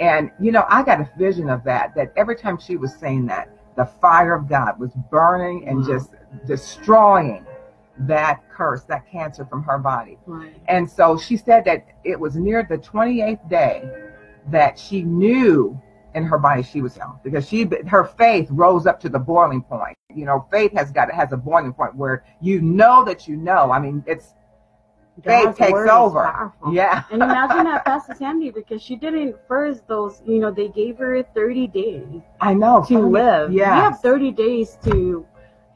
[0.00, 3.26] And, you know, I got a vision of that, that every time she was saying
[3.26, 5.92] that, the fire of God was burning and mm-hmm.
[5.92, 6.10] just
[6.46, 7.46] destroying
[8.00, 10.18] that curse, that cancer from her body.
[10.26, 10.54] Right.
[10.68, 13.88] And so she said that it was near the 28th day
[14.50, 15.80] that she knew
[16.14, 19.62] in her body she was healed because she her faith rose up to the boiling
[19.62, 19.96] point.
[20.14, 23.70] You know, faith has got has a boiling point where you know that you know.
[23.70, 24.34] I mean, it's
[25.22, 26.52] faith takes over.
[26.70, 27.04] Yeah.
[27.10, 31.22] and imagine that Pastor Sandy because she didn't first those, you know, they gave her
[31.22, 32.22] 30 days.
[32.40, 32.84] I know.
[32.88, 33.52] To live.
[33.52, 33.76] Yeah.
[33.76, 35.26] You have 30 days to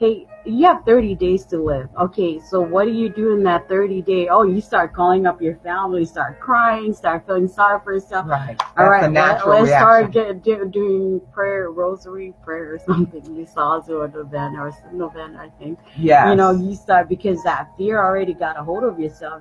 [0.02, 1.88] hey, you have 30 days to live.
[1.96, 4.26] Okay, so what do you do in that 30 day?
[4.26, 8.26] Oh, you start calling up your family, start crying, start feeling sorry for yourself.
[8.26, 8.60] Right.
[8.76, 13.24] All right, let, us start get, get, doing prayer, rosary prayer or something.
[13.36, 15.78] You saw it or novena or novena, I think.
[15.96, 16.30] Yeah.
[16.30, 19.40] You know, you start because that fear already got a hold of yourself.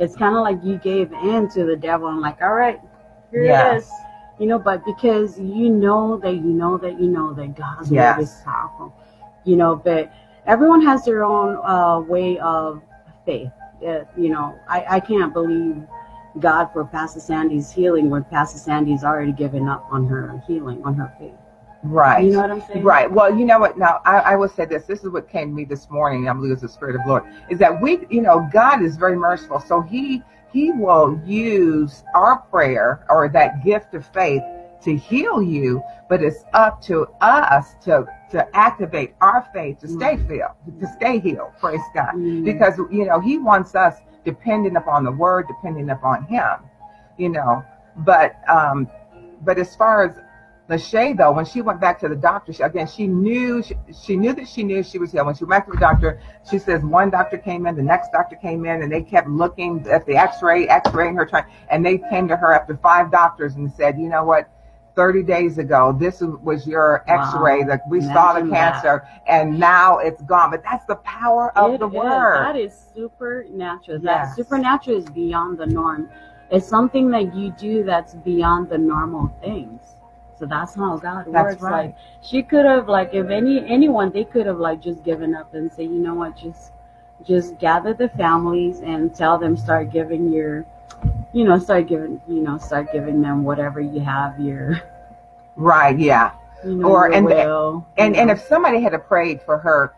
[0.00, 2.80] It's kind of like you gave in to the devil and like, all right,
[3.30, 3.74] here yes.
[3.74, 3.92] it is.
[4.40, 8.16] You know, but because you know that you know that you know that God's yes.
[8.16, 8.92] word is powerful
[9.44, 10.12] you know, but
[10.46, 12.82] everyone has their own uh, way of
[13.24, 13.50] faith.
[13.80, 15.82] It, you know, I, I can't believe
[16.38, 20.94] God for Pastor Sandy's healing when Pastor Sandy's already given up on her healing, on
[20.94, 21.32] her faith.
[21.82, 22.24] Right.
[22.24, 22.84] You know what I'm saying?
[22.84, 23.10] Right.
[23.10, 23.78] Well, you know what?
[23.78, 24.84] Now, I, I will say this.
[24.84, 26.28] This is what came to me this morning.
[26.28, 27.24] I believe it's the Spirit of the Lord.
[27.48, 29.60] Is that we, you know, God is very merciful.
[29.60, 30.22] So He
[30.52, 34.42] He will use our prayer or that gift of faith
[34.82, 40.16] to heal you, but it's up to us to to activate our faith to stay
[40.16, 40.28] mm.
[40.28, 41.52] filled, to stay healed.
[41.60, 42.44] Praise God, mm.
[42.44, 46.58] because you know He wants us dependent upon the Word, dependent upon Him.
[47.18, 47.64] You know,
[47.98, 48.88] but um,
[49.42, 50.14] but as far as
[50.70, 54.14] Lachey, though, when she went back to the doctor, she, again, she knew she, she,
[54.14, 55.26] knew that she knew she was healed.
[55.26, 58.12] When she went back to the doctor, she says one doctor came in, the next
[58.12, 61.98] doctor came in, and they kept looking at the X-ray, X-raying her, trying, and they
[61.98, 64.48] came to her after five doctors and said, you know what?
[64.94, 67.66] 30 days ago, this was your x-ray wow.
[67.66, 69.22] that we Imagine saw the cancer that.
[69.26, 70.50] and now it's gone.
[70.50, 71.94] But that's the power of it the is.
[71.94, 72.36] word.
[72.36, 74.00] That is supernatural.
[74.02, 74.28] Yes.
[74.28, 76.10] That supernatural is beyond the norm.
[76.50, 79.80] It's something that you do that's beyond the normal things.
[80.38, 81.60] So that's how God works.
[81.60, 81.86] Right.
[81.86, 85.54] Like she could have like if any anyone they could have like just given up
[85.54, 86.72] and say, you know what, just
[87.24, 90.64] just gather the families and tell them start giving your
[91.32, 94.80] you know, start giving, you know, start giving them whatever you have your.
[95.56, 95.98] Right.
[95.98, 96.32] Yeah.
[96.64, 99.94] You know, or and will, and and if somebody had prayed for her,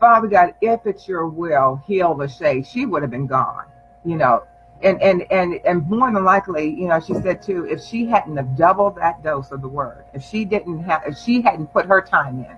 [0.00, 3.66] Father God, if it's your will, heal Lachey, she would have been gone.
[4.04, 4.44] You know,
[4.82, 8.36] and and and and more than likely, you know, she said too, if she hadn't
[8.36, 11.86] have doubled that dose of the word, if she didn't have, if she hadn't put
[11.86, 12.56] her time in,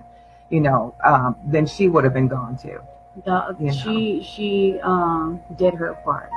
[0.49, 2.79] you know, um, then she would have been gone too.
[3.25, 3.71] The, you know?
[3.73, 6.29] She she um, did her part.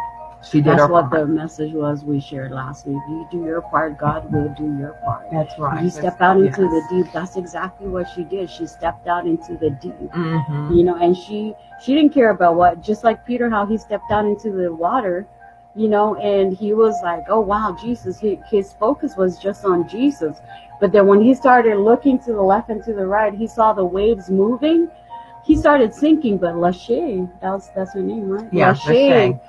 [0.50, 1.22] She did That's what part.
[1.22, 3.00] the message was we shared last week.
[3.08, 5.26] You do your part, God will do your part.
[5.32, 5.82] That's right.
[5.82, 6.70] You step out into yes.
[6.70, 7.12] the deep.
[7.12, 8.50] That's exactly what she did.
[8.50, 9.94] She stepped out into the deep.
[9.94, 10.72] Mm-hmm.
[10.72, 12.82] You know, and she she didn't care about what.
[12.82, 15.26] Just like Peter, how he stepped out into the water.
[15.76, 19.88] You know, and he was like, "Oh wow, Jesus." He, his focus was just on
[19.88, 20.38] Jesus.
[20.80, 23.72] But then when he started looking to the left and to the right, he saw
[23.72, 24.88] the waves moving.
[25.44, 26.38] He started sinking.
[26.38, 28.48] But Lachey, that's that's her name, right?
[28.52, 29.40] Yeah, Lachey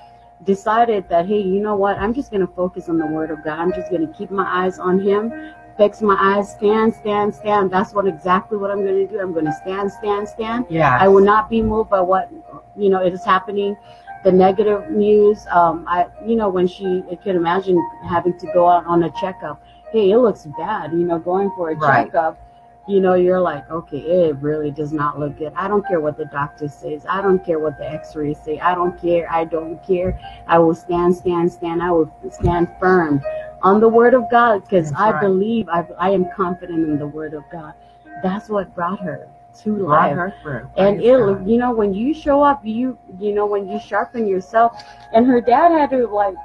[0.46, 1.98] decided that, hey, you know what?
[1.98, 3.60] I'm just going to focus on the Word of God.
[3.60, 7.72] I'm just going to keep my eyes on Him, fix my eyes, stand, stand, stand.
[7.72, 9.20] That's what exactly what I'm going to do.
[9.20, 10.66] I'm going to stand, stand, stand.
[10.70, 10.98] Yeah.
[11.00, 12.32] I will not be moved by what
[12.78, 13.76] you know it is happening.
[14.24, 15.46] The negative news.
[15.52, 17.78] Um, I, you know, when she, I can imagine
[18.08, 19.62] having to go out on a checkup.
[19.92, 20.92] Hey, it looks bad.
[20.92, 22.06] You know, going for a right.
[22.06, 22.40] checkup
[22.88, 25.52] you know, you're like, okay, it really does not look good.
[25.56, 27.06] I don't care what the doctor says.
[27.10, 28.60] I don't care what the x-rays say.
[28.60, 29.32] I don't care.
[29.32, 30.20] I don't care.
[30.48, 31.82] I will stand, stand, stand.
[31.82, 33.22] I will stand firm
[33.64, 35.22] on the word of God because I right.
[35.22, 37.74] believe I, I am confident in the word of God.
[38.22, 39.28] That's what brought her
[39.64, 40.34] to life.
[40.78, 41.50] And it, God.
[41.50, 44.80] you know, when you show up, you, you know, when you sharpen yourself
[45.12, 46.36] and her dad had to like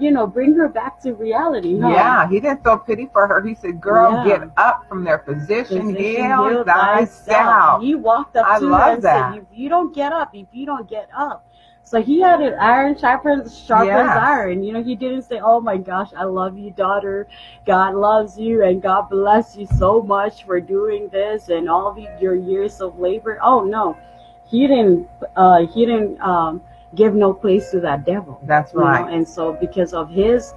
[0.00, 1.78] you know, bring her back to reality.
[1.78, 1.88] Huh?
[1.88, 3.42] Yeah, he didn't feel pity for her.
[3.42, 4.38] He said, "Girl, yeah.
[4.38, 9.02] get up from their position, heal, heal thyself." He walked up I to her and
[9.02, 9.34] that.
[9.34, 11.44] said, "If you don't get up, if you don't get up."
[11.88, 14.18] So he had an iron sharpens sharpens yes.
[14.18, 14.62] iron.
[14.62, 17.26] You know, he didn't say, "Oh my gosh, I love you, daughter.
[17.64, 22.06] God loves you, and God bless you so much for doing this and all the,
[22.20, 23.96] your years of labor." Oh no,
[24.44, 26.60] he didn't uh, he didn't um,
[26.94, 28.40] give no place to that devil.
[28.44, 28.86] That's you know?
[28.86, 29.12] right.
[29.12, 30.54] And so because of his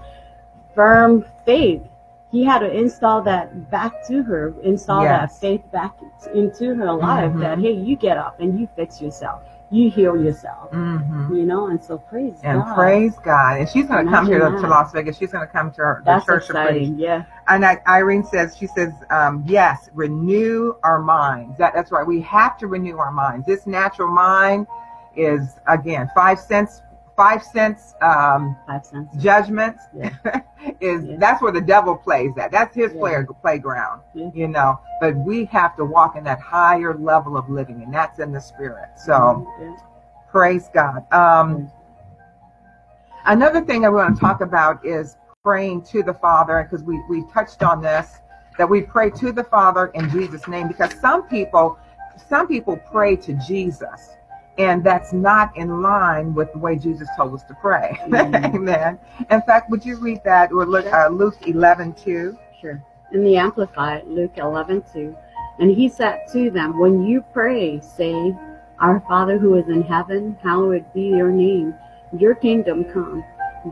[0.73, 1.81] firm faith,
[2.31, 5.33] he had to install that back to her, install Yes.
[5.33, 5.91] that faith back
[6.33, 7.33] into her life.
[7.33, 7.39] Mhm.
[7.41, 10.69] That hey, you get up and you fix yourself, you heal yourself.
[10.71, 12.49] hmm You know, and so praise God.
[12.49, 12.75] And God.
[12.75, 13.59] praise God.
[13.59, 14.67] And she's going to come here to, to.
[14.67, 15.17] Las Vegas.
[15.17, 16.97] She's going to come to her the That's church exciting.
[16.97, 17.23] Yeah.
[17.49, 21.57] And I, Irene says, she says, um, yes, renew our minds.
[21.57, 22.05] That, that's right.
[22.07, 23.45] We have to renew our minds.
[23.45, 24.67] This natural mind
[25.15, 26.81] is, again, five cents,
[27.17, 29.15] five cents um, Five cents.
[29.17, 29.83] judgments.
[29.95, 30.11] Yeah.
[30.79, 31.15] is Yeah.
[31.19, 32.51] that's where the devil plays at.
[32.51, 32.99] That's his Yeah.
[32.99, 34.01] player playground.
[34.13, 34.79] You know.
[34.99, 38.39] But we have to walk in that higher level of living, and that's in the
[38.39, 38.89] spirit.
[38.97, 39.47] So
[40.31, 41.05] praise God.
[41.11, 41.69] Um,
[43.25, 47.23] Another thing I want to talk about is praying to the Father, because we, we
[47.31, 48.17] touched on this,
[48.57, 51.77] that we pray to the Father in Jesus' name, because some people,
[52.27, 54.09] some people pray to Jesus,
[54.57, 57.97] and that's not in line with the way Jesus told us to pray.
[58.07, 58.55] Mhm.
[58.55, 58.99] Amen.
[59.29, 62.37] In fact, would you read that or look uh, Luke 11, 2?
[62.59, 62.83] Sure.
[63.13, 65.15] In the Amplified, Luke 11, 2.
[65.59, 68.35] And he said to them, When you pray, say,
[68.79, 71.75] Our Father who is in heaven, hallowed be your name.
[72.17, 73.23] Your kingdom come.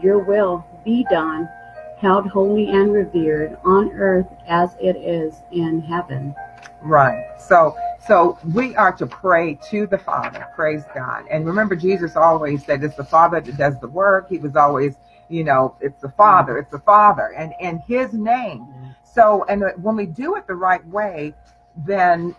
[0.01, 1.49] Your will be done,
[1.97, 6.35] held holy and revered on earth as it is in heaven.
[6.81, 7.25] Right.
[7.39, 7.75] So
[8.07, 10.47] so we are to pray to the Father.
[10.55, 11.25] Praise God.
[11.29, 14.29] And remember Jesus always said it's the Father that does the work.
[14.29, 14.95] He was always,
[15.27, 18.67] you know, it's the Father, it's the Father and and his name.
[19.03, 21.33] So and when we do it the right way,
[21.75, 22.35] then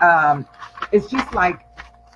[0.00, 0.46] um
[0.92, 1.66] it's just like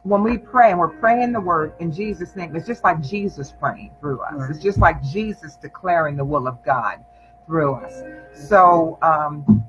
[0.05, 3.53] when we pray and we're praying the word in Jesus' name, it's just like Jesus
[3.53, 4.49] praying through us.
[4.49, 7.05] It's just like Jesus declaring the will of God
[7.47, 8.03] through us.
[8.35, 9.65] So um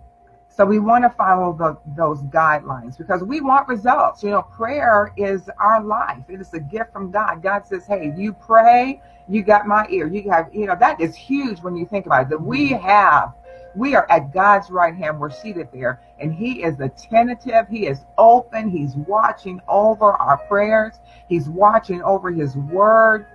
[0.60, 4.22] so we want to follow the, those guidelines because we want results.
[4.22, 6.22] You know, prayer is our life.
[6.28, 7.42] It is a gift from God.
[7.42, 10.08] God says, "Hey, you pray, you got my ear.
[10.08, 12.30] You have, you know, that is huge when you think about it.
[12.32, 13.36] That we have,
[13.74, 15.18] we are at God's right hand.
[15.18, 17.70] We're seated there, and He is attentive.
[17.70, 18.70] He is open.
[18.70, 21.00] He's watching over our prayers.
[21.30, 23.28] He's watching over His word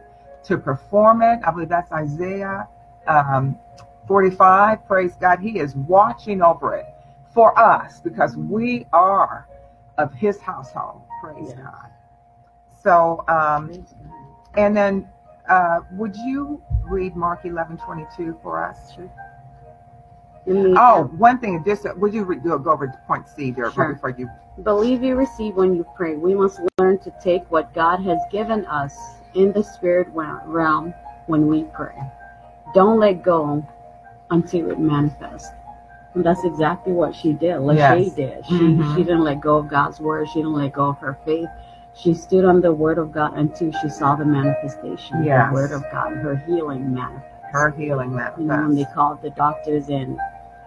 [0.42, 1.40] to perform it.
[1.42, 2.68] I believe that's Isaiah
[3.06, 3.58] um,
[4.06, 4.86] 45.
[4.86, 5.40] Praise God.
[5.40, 6.93] He is watching over it
[7.34, 9.48] for us because we are
[9.98, 11.02] of his household.
[11.22, 11.62] Praise Yeah.
[11.64, 11.90] God.
[12.82, 14.12] So, um, Praise God.
[14.56, 15.08] and then
[15.48, 18.92] uh, would you read Mark 11 22 for us?
[18.94, 19.10] Sure.
[20.46, 23.70] In the- Oh, one thing, just would you re- go over to point C there
[23.70, 23.92] Sure.
[23.94, 24.28] before you?
[24.62, 26.16] Believe you receive when you pray.
[26.16, 28.94] We must learn to take what God has given us
[29.34, 30.94] in the spirit realm
[31.26, 31.96] when we pray.
[32.74, 33.66] Don't let go
[34.30, 35.50] until it manifests.
[36.14, 37.56] And that's exactly what she did.
[37.56, 38.14] Lachey Yes.
[38.14, 38.46] did.
[38.46, 38.94] She Mhm.
[38.94, 40.28] she didn't let go of God's word.
[40.28, 41.48] She didn't let go of her faith.
[41.92, 45.24] She stood on the word of God until she saw the manifestation.
[45.24, 45.48] Yes.
[45.48, 47.24] The word of God, her healing manifest.
[47.52, 50.18] Her healing You know, when they called the doctors in,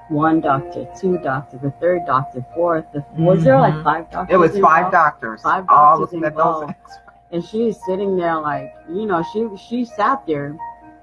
[0.09, 2.85] one doctor, two doctors, the third doctor, fourth.
[2.93, 3.83] The, Was there like Mhm.
[3.83, 4.33] five doctors?
[4.33, 5.41] It was five doctors.
[5.41, 6.23] Five doctors those.
[6.23, 6.73] involved.
[7.31, 10.55] And she was sitting there like, you know, she she sat there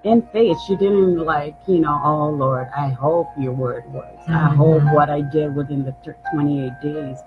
[0.04, 0.58] in faith.
[0.66, 4.28] She didn't like, you know, oh Lord, I hope your word works.
[4.28, 4.56] I Mhm.
[4.56, 5.94] hope what I did within the
[6.30, 7.24] 28 days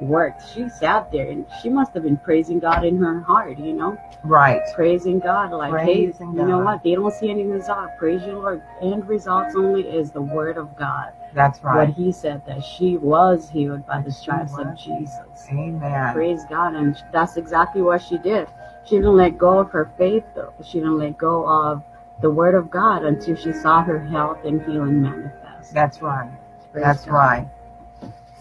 [0.00, 0.46] worked.
[0.48, 3.98] She sat there and she must have been praising God in her heart, you know,
[4.24, 4.62] Right.
[4.74, 6.82] praising God like, Praising hey, you know what?
[6.82, 7.90] They don't see any result.
[7.98, 8.62] Praise you, Lord.
[8.80, 11.10] End results only is the word of God.
[11.34, 11.88] That's What right.
[11.90, 14.74] He said that she was healed by the stripes of.
[14.76, 15.48] Jesus.
[15.52, 16.14] Amen.
[16.14, 16.74] Praise God.
[16.74, 18.48] And that's exactly what she did.
[18.84, 20.52] She didn't let go of her faith, though.
[20.62, 21.82] She didn't let go of
[22.20, 25.72] the word of God until she saw her health and healing manifest.
[25.72, 26.30] That's right.
[26.72, 27.12] Praise That's God.
[27.12, 27.48] right.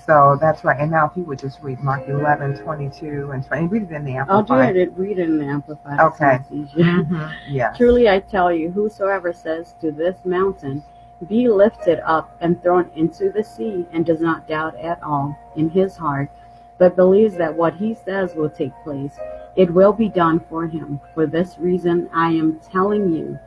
[0.06, 0.80] So that's right.
[0.80, 3.68] And now if you would just read Mark 11, 22 and 20.
[3.68, 4.92] Read it in the I'll do it.
[4.98, 6.00] Read it in the Amplified.
[6.00, 6.40] Okay.
[6.50, 7.32] Mhm.
[7.48, 7.74] Yeah.
[7.74, 10.84] Truly I tell you, whosoever says to this mountain,
[11.28, 15.70] Be lifted up and thrown into the sea, and does not doubt at all in
[15.70, 16.30] his heart,
[16.78, 19.20] but believes that what he says will take place,
[19.58, 21.00] it will be done for him.
[21.14, 23.38] For this reason I am telling you,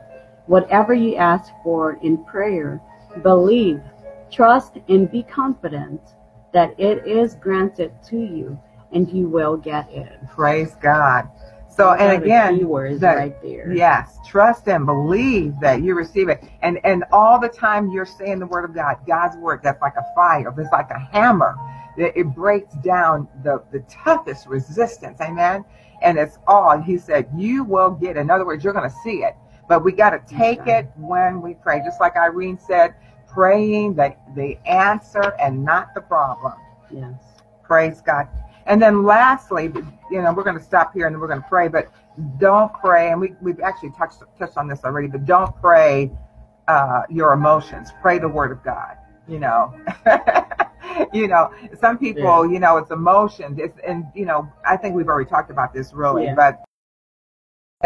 [0.47, 2.81] whatever you ask for in prayer,
[3.21, 3.81] believe,
[4.31, 6.01] trust, and be confident
[6.53, 8.59] that it is granted to you,
[8.91, 10.11] and you will get it.
[10.29, 11.27] Praise God.
[11.67, 13.71] So, Those and the again, key words that- right there.
[13.73, 16.43] Yes, trust and believe that you receive it.
[16.61, 19.95] And and all the time you're saying the word of God, God's word, that's like
[19.97, 21.55] a fire, it's like a hammer.
[21.97, 25.19] It, it breaks down the, the toughest resistance.
[25.21, 25.63] Amen.
[26.01, 28.17] And it's all, he said, you will get.
[28.17, 29.35] In other words, you're going to see it.
[29.67, 30.85] But we got to take right.
[30.85, 31.81] it when we pray.
[31.85, 32.95] Just like Irene said,
[33.27, 36.53] praying the, the answer and not the problem.
[36.91, 37.15] Yes.
[37.63, 38.27] Praise God.
[38.65, 39.71] And then lastly,
[40.11, 41.91] you know, we're going to stop here and then we're going to pray, but
[42.37, 43.11] don't pray.
[43.11, 46.11] And we, we've actually touched, touched on this already, but don't pray
[46.67, 47.89] uh, your emotions.
[48.01, 48.97] Pray the word of God,
[49.27, 49.73] you know.
[51.13, 52.53] you know, some people, yeah.
[52.53, 53.59] you know, it's emotions.
[53.59, 56.35] It's, and, you know, I think we've already talked about this really, yeah.
[56.35, 56.63] but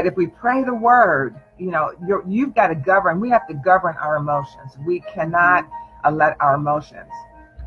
[0.05, 3.19] if we pray the word, you know, you you've got to govern.
[3.19, 4.77] We have to govern our emotions.
[4.85, 5.67] We cannot
[6.05, 7.11] uh, let our emotions.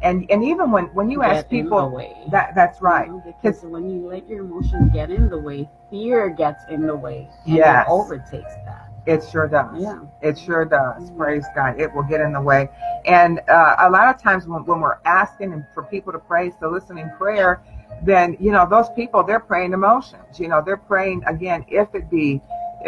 [0.02, 2.00] And and even when when you get ask people,
[2.30, 3.06] that that's right.
[3.06, 6.86] You know, because when you let your emotions get in the way, fear gets in
[6.86, 7.28] the way.
[7.44, 7.86] And yes.
[7.86, 8.90] it overtakes that.
[9.06, 9.80] It sure does.
[9.80, 10.00] Yeah.
[10.22, 11.02] It sure does.
[11.04, 11.16] Mm-hmm.
[11.16, 11.80] Praise God.
[11.80, 12.68] It will get in the way.
[13.06, 17.10] And uh, a lot of times when, when we're asking for people to pray, soliciting
[17.16, 17.62] prayer,
[18.02, 20.38] then, you know, those people, they're praying emotions.
[20.38, 22.40] You know, they're praying, again, if it be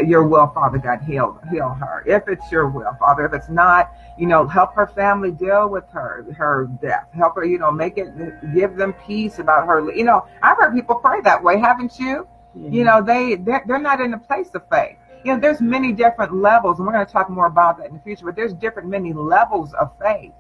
[0.07, 2.03] your will, Father God, heal, heal her.
[2.07, 5.85] If it's your will, Father, if it's not, you know, help her family deal with
[5.93, 7.09] her, her death.
[7.15, 8.09] Help her, you know, make it,
[8.55, 9.93] give them peace about her.
[9.93, 12.27] You know, I've heard people pray that way, haven't you?
[12.55, 15.93] You know, they, they're, they're not in a place of faith you know, there's many
[15.93, 18.55] different levels, and we're going to talk more about that in the future, but there's
[18.55, 20.33] different, many levels of faith.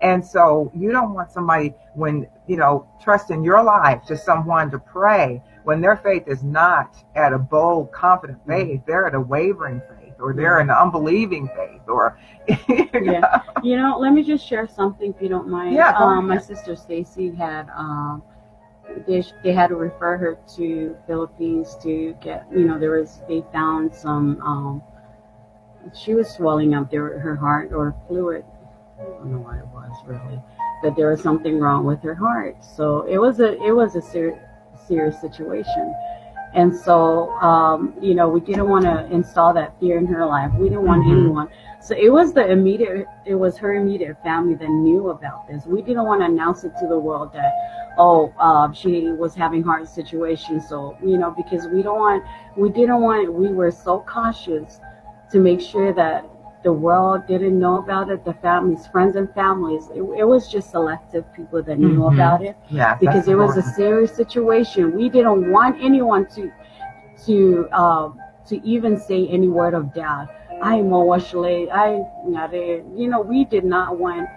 [0.00, 4.78] And so you don't want somebody when, you know, trusting your life to someone to
[4.78, 8.68] pray when their faith is not at a bold, confident mm-hmm.
[8.68, 8.80] faith.
[8.86, 12.18] They're at a wavering faith or they're an unbelieving faith or,
[12.68, 13.12] you know.
[13.12, 13.42] Yeah.
[13.62, 15.74] You know, let me just share something if you don't mind.
[15.74, 15.96] Yeah.
[15.96, 18.22] Um, my sister Stacy had, um,
[19.06, 23.44] they, they had to refer her to Philippines to get, you know, there was, they
[23.52, 24.82] found some, um,
[25.94, 28.44] she was swelling up there, her heart or fluid.
[29.00, 30.40] I don't know what it was really,
[30.82, 32.64] that there was something wrong with her heart.
[32.64, 34.40] So it was a, it was a ser-
[34.86, 35.94] serious situation.
[36.54, 40.50] And so, um, you know, we didn't want to install that fear in her life.
[40.54, 41.20] We didn't want mm-hmm.
[41.20, 41.48] anyone.
[41.80, 45.66] So it was the immediate, it was her immediate family that knew about this.
[45.66, 47.52] We didn't want to announce it to the world that,
[47.98, 50.60] oh, uh, she was having heart situation.
[50.60, 52.24] So, you know, because we don't want,
[52.56, 54.80] we didn't want, we were so cautious
[55.30, 56.24] to make sure that
[56.68, 59.84] the world didn't know about it, the families, friends and families.
[59.94, 62.14] It, it was just selective people that knew mm-hmm.
[62.14, 62.58] about it.
[62.68, 64.94] Yeah, because it was a serious situation.
[64.94, 66.52] We didn't want anyone to
[67.24, 68.10] to uh,
[68.48, 70.28] to even say any word of doubt.
[70.60, 71.72] I'm Washley.
[71.72, 72.04] I
[73.00, 74.28] you know, we did not want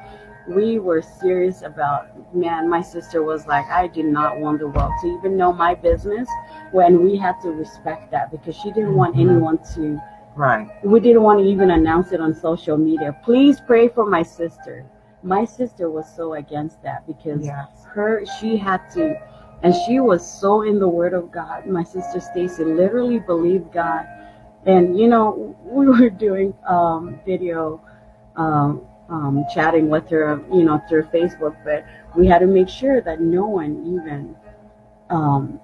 [0.48, 2.02] we were serious about
[2.34, 5.76] man my sister was like i did not want the world to even know my
[5.76, 6.28] business
[6.72, 9.30] when we had to respect that because she didn't want mm-hmm.
[9.30, 10.02] anyone to
[10.36, 10.70] Right.
[10.84, 13.18] We didn't want to even announce it on social media.
[13.24, 14.86] Please pray for my sister.
[15.24, 17.68] My sister was so against that because yes.
[17.94, 19.20] her she had to
[19.64, 21.68] and she was so in the word of God.
[21.68, 24.06] My sister Stacy literally believed God.
[24.66, 27.82] And you know, we were doing um, video
[28.36, 33.02] um, um, chatting with her, you know, through Facebook, but we had to make sure
[33.02, 34.36] that no one even
[35.10, 35.60] um,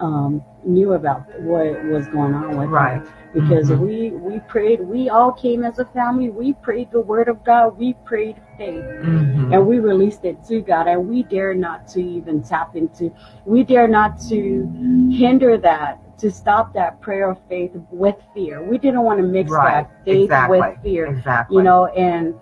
[0.00, 2.98] um, knew about what was going on with right.
[2.98, 3.84] her because mm-hmm.
[3.84, 7.76] we we prayed we all came as a family we prayed the word of god
[7.76, 9.52] we prayed faith mm-hmm.
[9.52, 13.12] and we released it to god and we dare not to even tap into
[13.44, 14.66] we dare not to
[15.10, 19.50] hinder that to stop that prayer of faith with fear we didn't want to mix
[19.50, 19.82] right.
[19.82, 20.60] that faith exactly.
[20.60, 22.34] with fear exactly you know and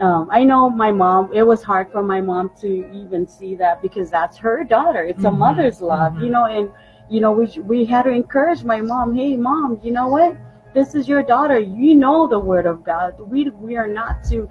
[0.00, 3.82] um, I know my mom, it was hard for my mom to even see that
[3.82, 5.02] because that's her daughter.
[5.02, 5.38] It's a mm-hmm.
[5.38, 6.24] mother's love, mm-hmm.
[6.24, 6.70] you know, and,
[7.08, 10.36] you know, we, we had to encourage my mom, hey, mom, you know what?
[10.74, 11.58] This is your daughter.
[11.58, 13.14] You know the word of God.
[13.18, 14.48] We, we are not to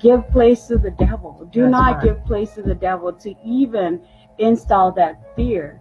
[0.00, 1.48] give place to the devil.
[1.52, 2.04] Do that's not right.
[2.04, 4.00] give place to the devil to even
[4.38, 5.80] install that fear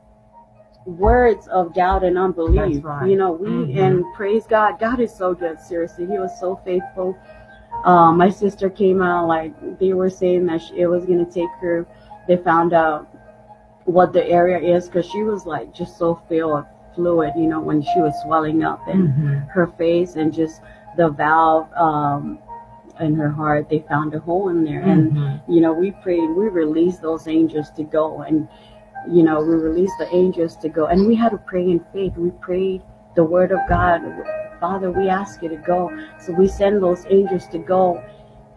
[0.86, 2.84] words of doubt and unbelief.
[2.84, 3.10] Right.
[3.10, 3.78] You know, we mm-hmm.
[3.78, 4.80] and praise God.
[4.80, 5.60] God is so good.
[5.60, 7.18] Seriously, He was so faithful.
[7.84, 11.50] Um, my sister came out like they were saying that she, it was gonna take
[11.62, 11.86] her.
[12.28, 13.08] They found out
[13.86, 16.66] what the area is because she was like just so filled with
[16.96, 19.34] fluid, you know, when she was swelling up in mm-hmm.
[19.50, 20.62] her face and just
[20.98, 22.40] the valve um,
[23.00, 23.70] in her heart.
[23.70, 25.18] They found a hole in there, mm-hmm.
[25.18, 28.48] and you know, we prayed, we released those angels to go, and
[29.12, 32.14] you know, we released the angels to go, and we had to pray in faith.
[32.18, 32.82] We prayed
[33.16, 34.02] the word of God
[34.60, 35.92] Father, we ask you to go.
[36.20, 38.04] So we send those angels to go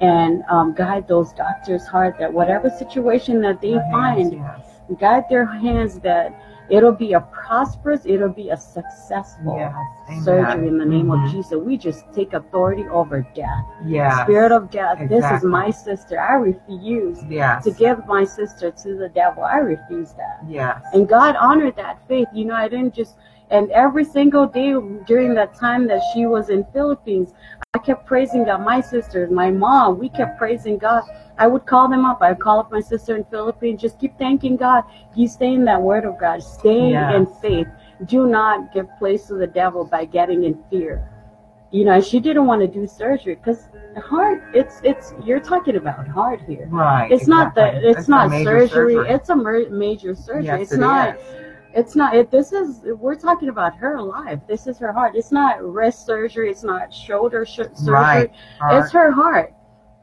[0.01, 4.61] and um, guide those doctors' heart that whatever situation that they find, yes.
[5.01, 6.41] guide their hands that
[6.71, 10.25] it'll be a prosperous, it'll be a successful yes.
[10.25, 11.25] surgery in the name mm-hmm.
[11.25, 11.55] of Jesus.
[11.57, 13.65] We just take authority over death.
[13.85, 14.23] Yeah.
[14.25, 15.21] Spirit of death, exactly.
[15.21, 16.21] this is my sister.
[16.21, 17.65] I refuse yes.
[17.65, 19.43] to give my sister to the devil.
[19.43, 20.41] I refuse that.
[20.47, 20.81] Yes.
[20.93, 22.29] And God honored that faith.
[22.33, 23.17] You know, I didn't just
[23.51, 24.75] and every single day
[25.07, 27.33] during that time that she was in Philippines,
[27.75, 28.65] I kept praising God.
[28.65, 31.03] My sisters, my mom, we kept praising God.
[31.39, 32.19] I would call them up.
[32.21, 33.81] I would call up my sister in Philippines.
[33.81, 34.85] Just keep thanking God.
[35.15, 36.43] You stay in that word of God.
[36.43, 37.69] Stay in faith.
[38.07, 41.09] Do not give place to the devil by getting in fear.
[41.71, 43.69] You know, she didn't want to do surgery because
[44.03, 44.43] heart.
[44.55, 46.67] It's it's you're talking about heart here.
[46.71, 47.11] Right.
[47.13, 47.81] It's not exactly.
[47.81, 47.91] the.
[47.91, 49.09] It's, a not major surgery.
[49.09, 50.45] It's a major surgery.
[50.45, 51.17] Yes, it's it not.
[51.17, 51.48] is.
[51.75, 52.15] It's not.
[52.17, 52.81] It, this is.
[52.85, 54.41] We're talking about her life.
[54.49, 55.15] This is her heart.
[55.15, 56.51] It's not wrist surgery.
[56.51, 57.93] It's not shoulder sh- surgery.
[57.93, 58.33] Right.
[58.71, 59.53] It's her heart,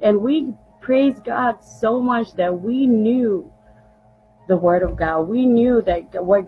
[0.01, 3.51] and we praise God so much that we knew
[4.47, 5.21] the Word of God.
[5.21, 6.45] We knew that what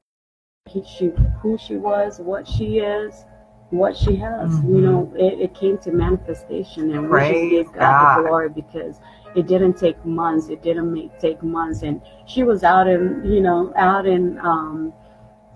[0.70, 1.12] he, she,
[1.42, 3.26] who she was, what she is,
[3.72, 4.52] what she has.
[4.52, 4.70] Mhm.
[4.70, 8.18] You know, it, it came to manifestation, and we just gave God, God.
[8.24, 9.00] the glory because
[9.36, 10.50] it didn't take months.
[10.50, 14.38] It didn't make, take months, and she was out in, you know, out in.
[14.40, 14.94] Um,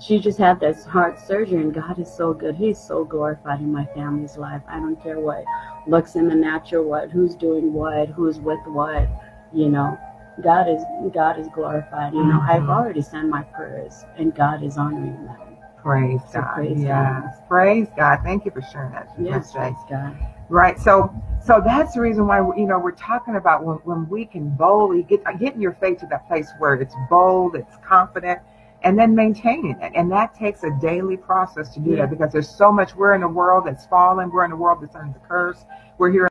[0.01, 2.55] she just had this heart surgery, and God is so good.
[2.55, 4.61] He's so glorified in my family's life.
[4.67, 5.43] I don't care what
[5.87, 9.07] looks in the natural, what who's doing what, who's with what,
[9.53, 9.97] you know.
[10.41, 10.81] God is
[11.13, 12.13] God is glorified.
[12.13, 12.69] You know, I've Mhm.
[12.69, 15.35] already sent my prayers, and God is honoring them.
[15.77, 16.53] Praise So God.
[16.55, 17.41] praise yes.
[17.47, 18.19] Praise God.
[18.23, 19.09] Thank you for sharing that.
[19.19, 20.15] Yes, praise God.
[20.49, 20.79] Right.
[20.79, 24.49] So so that's the reason why you know we're talking about when, when we can
[24.49, 28.39] boldly get getting your faith to that place where it's bold, it's confident,
[28.84, 29.91] and then maintaining it.
[29.95, 31.97] And that takes a daily process to do Yeah.
[32.05, 34.79] that because there's so much we're in a world that's fallen, we're in a world
[34.82, 35.65] that's under the curse.
[35.97, 36.27] We're here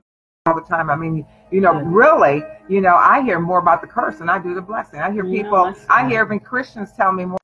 [0.47, 0.91] all the time.
[0.91, 4.39] I mean, you know, really, you know, I hear more about the curse than I
[4.39, 5.01] do the blessing.
[5.01, 7.39] I hear people I hear even Christians tell me more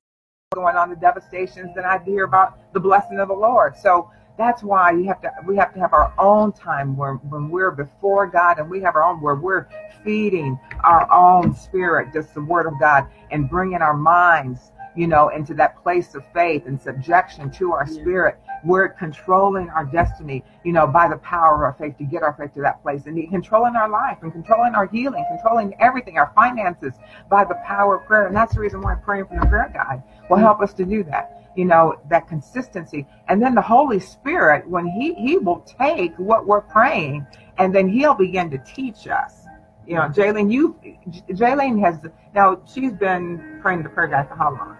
[0.54, 3.76] going on the devastations than I hear about the blessing of the Lord.
[3.76, 7.50] So that's why you have to we have to have our own time where when
[7.50, 9.66] we're before God and we have our own where we're
[10.04, 15.28] feeding our own spirit just the word of God and bringing our minds you know
[15.28, 18.01] into that place of faith and subjection to our Yeah.
[18.01, 18.38] spirit.
[18.64, 22.32] We're controlling our destiny you know by the power of our faith to get our
[22.32, 26.32] faith to that place and controlling our life and controlling our healing controlling everything our
[26.34, 26.94] finances
[27.28, 28.26] by the power of prayer.
[28.26, 31.03] And that's the reason why praying from the prayer guide will help us to do
[31.05, 33.07] that you know that consistency.
[33.28, 37.26] And then the holy spirit when he he will take what we're praying
[37.59, 39.47] and then he'll begin to teach us.
[39.86, 40.76] You know jaylene you
[41.30, 41.99] jaylene has
[42.34, 44.76] now she's been praying the prayer guide for how long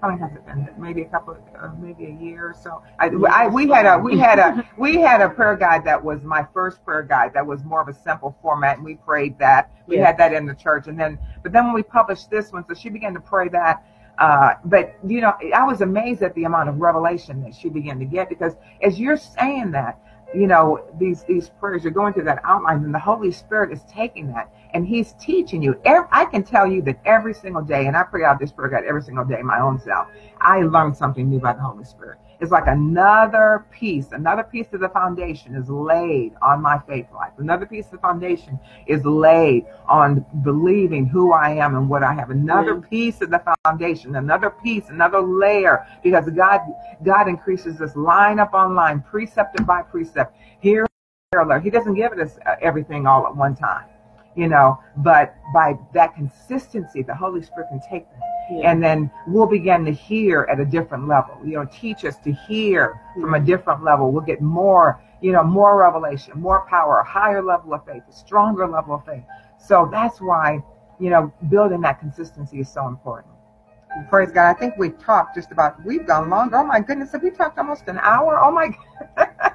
[0.00, 2.82] how long has it been maybe a couple of, uh, maybe a year or so
[2.98, 6.22] I, I we had a we had a we had a prayer guide that was
[6.22, 9.70] my first prayer guide that was more of a simple format and we prayed that
[9.86, 10.06] we Yeah.
[10.06, 12.74] had that in the church and then but then when we published this one so
[12.74, 13.84] she began to pray that
[14.18, 17.98] uh, but you know, I was amazed at the amount of revelation that she began
[17.98, 19.98] to get because as you're saying that,
[20.34, 23.82] you know, these these prayers, you're going through that outline, and the Holy Spirit is
[23.84, 25.80] taking that and He's teaching you.
[25.84, 28.68] Ev- I can tell you that every single day, and I pray out this prayer
[28.68, 30.08] god every single day, my own self.
[30.40, 32.18] I learn something new by the Holy Spirit.
[32.40, 37.32] It's like another piece, another piece of the foundation is laid on my faith life.
[37.36, 42.14] Another piece of the foundation is laid on believing who I am and what I
[42.14, 42.30] have.
[42.30, 42.88] Another Yeah.
[42.88, 46.60] piece of the foundation, another piece, another layer, because God
[47.02, 50.34] God increases this line up on line, precept by precept.
[50.60, 50.86] Here.
[51.62, 53.84] He doesn't give us uh, everything all at one time,
[54.34, 54.80] you know.
[54.96, 58.70] But by that consistency, the Holy Spirit can take that Yeah.
[58.70, 61.38] and then we'll begin to hear at a different level.
[61.44, 63.44] You know teach us to hear from a hmm.
[63.44, 64.10] different level.
[64.10, 68.12] We'll get more you know more revelation more power a higher level of faith a
[68.12, 69.22] stronger level of faith.
[69.58, 70.62] So that's why
[70.98, 73.34] you know building that consistency is so important.
[74.08, 74.50] Praise god.
[74.50, 76.56] I think we've talked just about we've gone longer.
[76.56, 77.12] Oh my goodness.
[77.12, 78.40] Have we talked almost an hour?
[78.40, 78.70] Oh my
[79.16, 79.52] God.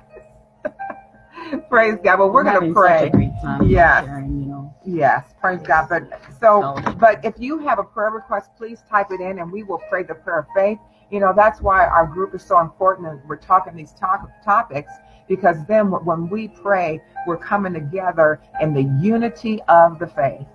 [1.70, 2.20] praise god.
[2.20, 4.06] Well we're going to pray Such a great time Yes.
[4.06, 4.45] sharing, you know.
[4.86, 5.88] Yes, praise God.
[5.90, 6.04] But
[6.40, 9.82] so, but if you have a prayer request, please type it in, and we will
[9.90, 10.78] pray the prayer of faith.
[11.12, 14.92] You know that's why our group is so important, and we're talking these to- topics
[15.28, 20.46] because then when we pray, we're coming together in the unity of the faith.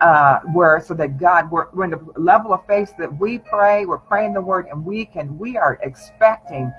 [0.00, 3.84] Uh, where so that God, we're, we're in the level of faith that we pray,
[3.84, 6.72] we're praying the word, and we can, we are expecting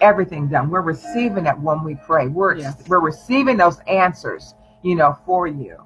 [0.00, 0.68] everything done.
[0.68, 2.26] We're receiving it when we pray.
[2.26, 2.82] We're Yes.
[2.88, 5.76] we're receiving those answers, you know, for you.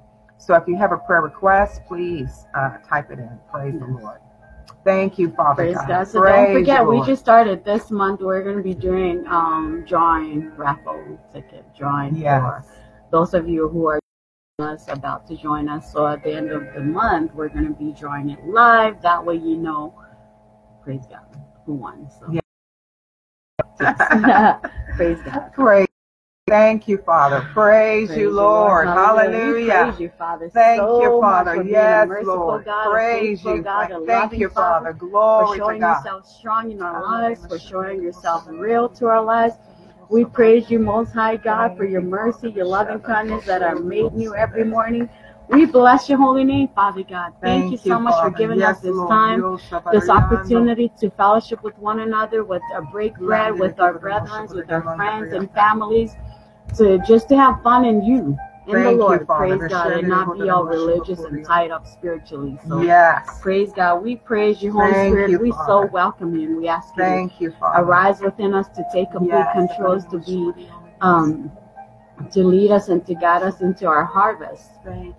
[0.45, 3.39] So if you have a prayer request, please uh, type it in.
[3.51, 4.19] Praise the Lord.
[4.83, 5.87] Thank you, Father Praise God.
[5.87, 6.07] God.
[6.07, 8.21] So Praise don't forget, we just started this month.
[8.21, 12.41] We're going to be doing um, drawing raffle ticket drawing Yes.
[12.41, 12.63] for
[13.11, 13.99] those of you who are
[14.59, 15.91] us about to join us.
[15.91, 19.01] So at the end of the month, we're going to be drawing it live.
[19.01, 19.99] That way, you know,
[20.83, 21.25] praise God,
[21.65, 22.07] who won.
[22.19, 22.41] So Yeah.
[23.81, 24.59] Yes.
[24.95, 25.51] praise God.
[25.53, 25.84] Praise.
[26.47, 27.41] Thank you, Father.
[27.53, 28.87] Praise, Praise you, Lord.
[28.87, 29.85] We Hallelujah.
[29.89, 30.47] praise you, Father.
[30.51, 31.55] Thank so you, Father.
[31.55, 32.65] for Yes, Lord.
[32.65, 33.63] God, Praise you.
[33.63, 34.93] God, Thank you, Father.
[34.93, 35.97] for Glory to showing God.
[35.97, 39.55] yourself strong in our lives, for showing yourself real to our lives.
[40.09, 44.13] We praise you, Most High God, for your mercy, your loving kindness that are made
[44.13, 45.09] new every morning.
[45.49, 47.33] We bless your holy name, Father God.
[47.41, 49.09] Thank, you so much for giving Yes, us this Lord.
[49.09, 49.59] time,
[49.91, 54.71] this opportunity to fellowship with one another, with uh, break bread, with our brethren, with
[54.71, 56.15] our friends and families,
[56.77, 58.37] to just to have fun in you,
[58.67, 59.27] in the Thank you, Lord.
[59.27, 59.57] Father.
[59.57, 62.57] Praise God, and not be all religious and tied up spiritually.
[62.67, 63.39] So Yes.
[63.41, 64.03] praise God.
[64.03, 65.29] We praise you, Holy Thank Spirit.
[65.31, 65.65] you, we Father.
[65.65, 67.83] so welcome you, and we ask you to Thank you, Father.
[67.83, 69.53] arise within us to take complete Yes.
[69.53, 70.67] controls, to be
[71.01, 71.51] um,
[72.31, 74.71] to lead us and to guide us into our harvest,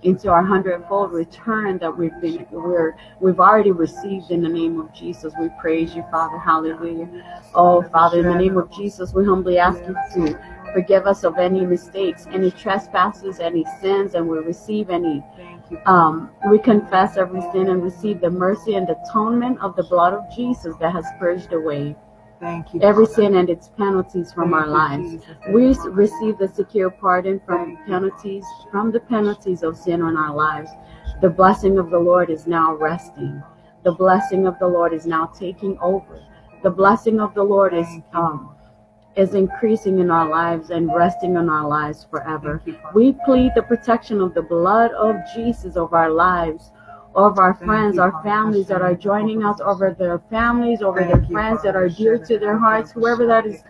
[0.03, 4.93] into our hundredfold return that we've been we're we've already received in the name of
[4.93, 5.33] Jesus.
[5.39, 6.39] We praise you, Father.
[6.39, 7.09] Hallelujah.
[7.55, 10.39] Oh, Father, in the name of Jesus, we humbly ask you to
[10.73, 15.23] forgive us of any mistakes, any trespasses, any sins, and we receive any
[15.87, 20.23] um, we confess every sin and receive the mercy and atonement of the blood of
[20.35, 21.97] Jesus that has purged away
[22.39, 22.81] Thank you.
[22.83, 25.25] every sin and its penalties from Thank our lives.
[25.51, 30.71] We receive the secure pardon from penalties, from the penalties of sin on our lives.
[31.21, 33.43] The blessing of the Lord is now resting.
[33.85, 36.23] The blessing of the Lord is now taking over.
[36.63, 38.56] The blessing of the Lord is um,
[39.17, 42.63] is increasing in our lives and resting on our lives forever.
[42.95, 46.71] We plead the protection of the blood of Jesus over our lives,
[47.15, 51.63] over our friends, our families that are joining us, over their families, over their friends
[51.63, 53.65] that are dear to their hearts, whoever that is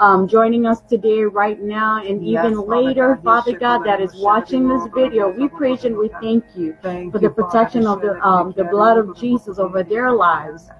[0.00, 4.82] um, joining us today, right now, and even later, Father God, that is watching this
[4.94, 5.28] video.
[5.28, 9.14] We praise and we thank you for the protection of the um, the blood of
[9.16, 10.70] Jesus over their lives,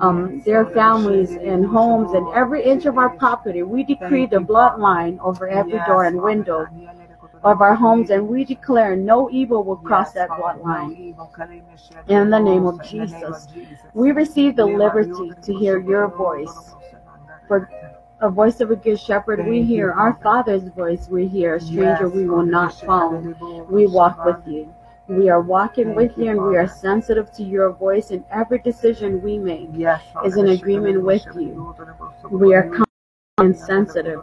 [0.00, 3.62] um, their families and homes and every inch of our property.
[3.62, 6.66] We decree the bloodline over every door and window
[7.42, 11.14] of our homes, and we declare no evil will cross that bloodline.
[12.08, 13.48] In the name of Jesus.
[13.94, 16.74] We receive the liberty to hear your voice.
[17.48, 17.70] For
[18.20, 19.92] a voice of a good shepherd we hear.
[19.92, 21.56] Our Father's voice we hear.
[21.56, 23.66] A stranger we will not follow.
[23.68, 24.74] We walk with you.
[25.10, 28.24] We are walking Thank with you, you and we are sensitive to your voice in
[28.30, 29.68] every decision we make.
[29.72, 31.74] Yes, is in agreement with you.
[32.30, 32.70] We are
[33.38, 34.20] and sensitive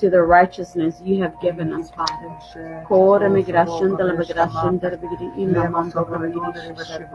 [0.00, 2.84] to the righteousness you have given us, Father.
[2.86, 7.08] Kora migración de la migración de la migración y la mando de la migración.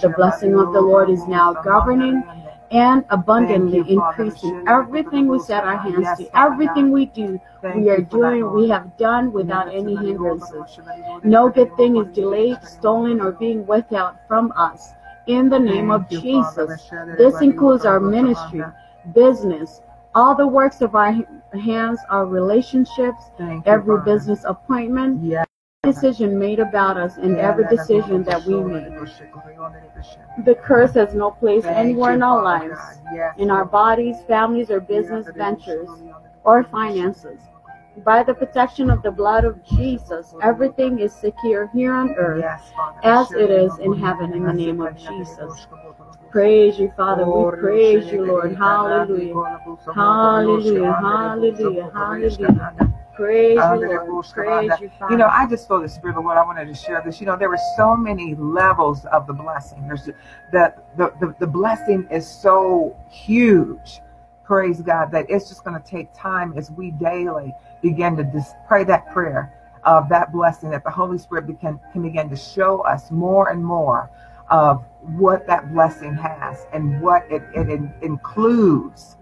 [0.00, 2.22] The blessing of the Lord is now governing
[2.70, 7.40] and abundantly Thank increasing everything we set our hands to, everything we do,
[7.74, 10.78] we are doing, we have done without any hindrances.
[11.24, 14.92] No good thing is delayed, stolen, or being withheld from us.
[15.26, 16.90] In the name of Jesus.
[17.18, 18.64] This includes our ministry,
[19.14, 19.80] business,
[20.14, 21.14] all the works of our
[21.52, 25.46] hands, our relationships, Thank every business appointment, Yes.
[25.82, 28.84] Decision made about us, and every decision that we make.
[30.44, 32.78] The curse has no place anywhere in our lives,
[33.38, 35.88] in our bodies, families, or business ventures,
[36.44, 37.40] or finances.
[38.04, 42.44] By the protection of the blood of Jesus, everything is secure here on earth
[43.02, 45.66] as it is in heaven in the name of Jesus.
[46.30, 47.24] Praise you, Father.
[47.24, 48.54] We praise you, Lord.
[48.54, 49.34] Hallelujah.
[49.94, 50.92] Hallelujah.
[50.92, 51.90] Hallelujah.
[51.94, 52.99] Hallelujah.
[53.20, 53.88] Praise you.
[54.32, 54.90] Praise you.
[55.10, 57.20] You know, I just feel the spirit of what I wanted to share this.
[57.20, 59.86] You know, there were so many levels of the blessing.
[59.86, 60.06] There's
[60.52, 64.00] the the the, the blessing is so huge.
[64.44, 68.54] Praise God that it's just going to take time as we daily begin to dis-
[68.66, 69.52] pray that prayer
[69.84, 73.64] of that blessing that the Holy Spirit can, can begin to show us more and
[73.64, 74.10] more
[74.50, 79.16] of what that blessing has and what it, it in- includes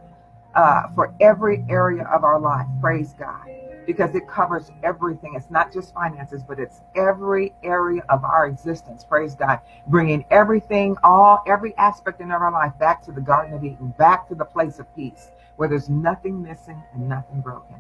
[0.55, 2.67] uh, for every area of our life.
[2.81, 3.58] Praise God.
[3.89, 5.32] Because it covers everything.
[5.34, 9.03] It's not just finances, but it's every area of our existence.
[9.03, 9.61] Praise God.
[9.86, 14.28] Bringing everything, all, every aspect in our life back to the Garden of Eden, back
[14.28, 17.76] to the place of peace, where there's nothing missing and nothing broken.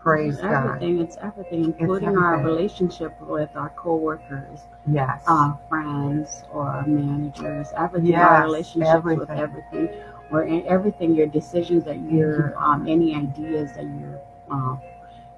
[0.00, 0.66] Praise it's God.
[0.66, 0.98] everything.
[1.00, 2.46] It's everything, including our everything.
[2.46, 5.22] relationship with our coworkers, Yes.
[5.28, 7.68] our friends, or our managers.
[7.76, 8.10] Everything.
[8.10, 9.38] Yes, our relationships with everything.
[9.78, 10.02] everything,
[10.32, 11.14] or in everything.
[11.14, 14.80] Your decisions that you're, you, um, any ideas that you're, um,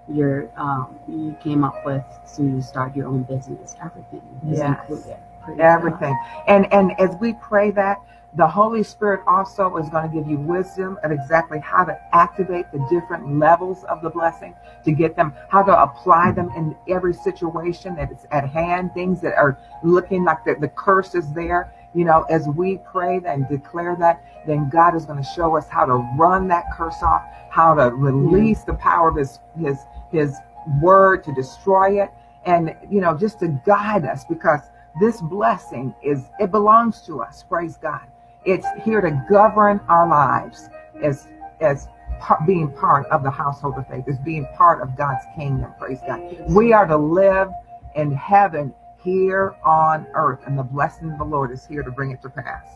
[0.09, 2.05] you're, um, you came up with
[2.37, 3.77] to start your own business.
[3.83, 4.79] Everything is Yes.
[4.89, 5.17] included.
[5.61, 6.17] Everything.
[6.49, 8.01] And and as we pray that,
[8.35, 12.71] the Holy Spirit also is going to give you wisdom of exactly how to activate
[12.73, 14.55] the different levels of the blessing
[14.85, 19.21] to get them, how to apply them in every situation that is at hand, things
[19.23, 21.73] that are looking like the, the curse is there.
[21.97, 25.69] You know, as we pray and declare that, then God is going to show us
[25.69, 29.79] how to run that curse off, how to release the power of His His
[30.13, 30.37] His
[30.83, 32.11] word to destroy it,
[32.45, 34.61] and you know, just to guide us because
[35.01, 38.01] this blessing is it belongs to us praise god
[38.47, 40.71] it's here to govern our lives
[41.03, 41.29] as
[41.61, 41.89] as
[42.47, 45.73] being part of the household of faith, is being part of God's kingdom.
[45.79, 46.21] Praise God.
[46.49, 47.51] We are to live
[47.95, 48.75] in heaven
[49.07, 52.29] here on earth, and the blessing of the Lord is here to bring it to
[52.29, 52.67] pass.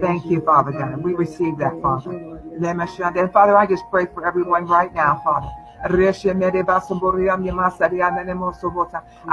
[0.00, 0.96] Thank you, Father God.
[1.02, 2.10] We receive that, Father.
[2.10, 5.48] And Father, I just pray for everyone right now, Father.
[5.84, 5.88] I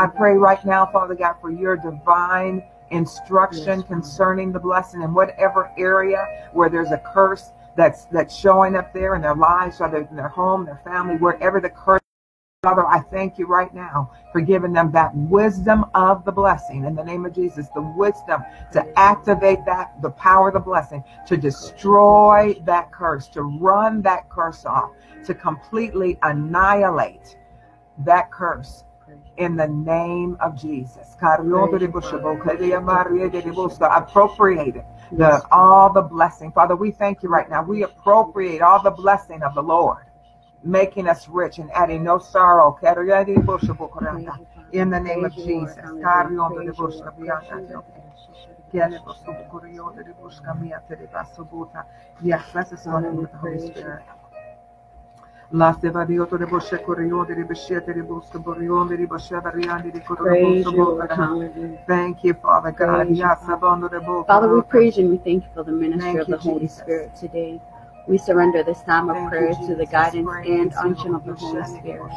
[0.08, 6.50] pray right now, Father God, for your divine instruction concerning the blessing in whatever area
[6.54, 10.30] where there's a curse that's that's showing up there in their lives, whether in their
[10.30, 12.02] home, their family, wherever the curse
[12.66, 16.96] Father, I thank you right now for giving them that wisdom of the blessing in
[16.96, 18.42] the name of Jesus, the wisdom
[18.72, 24.28] to activate that, the power of the blessing, to destroy that curse, to run that
[24.32, 24.90] curse off,
[25.28, 27.38] to completely annihilate
[28.00, 28.84] that curse
[29.38, 31.16] in the name of Jesus.
[34.08, 36.52] Appropriate it, the, all the blessing.
[36.52, 37.62] Father, we thank you right now.
[37.62, 40.06] We appropriate all the blessing of the Lord
[40.66, 42.78] making us rich and adding no sorrow.
[44.72, 45.78] In the name of Jesus.
[52.22, 54.04] Yes, let's just with the Holy Spirit.
[55.50, 59.92] La seva di otto de bosche corrione di besciate di busto borrione di bosche variandi
[59.92, 61.84] di Praise you, Lord.
[61.86, 63.06] Thank you, Father God.
[63.06, 63.54] Praise Father.
[63.54, 64.34] abondo de boca.
[64.34, 66.42] Father, we praise you and we thank you for the ministry Thank of you, the
[66.42, 66.80] Holy Jesus.
[66.80, 67.62] Spirit today.
[68.08, 71.34] We surrender this time of Thank prayer you, to the guidance and unction of the
[71.34, 72.12] Holy Spirit.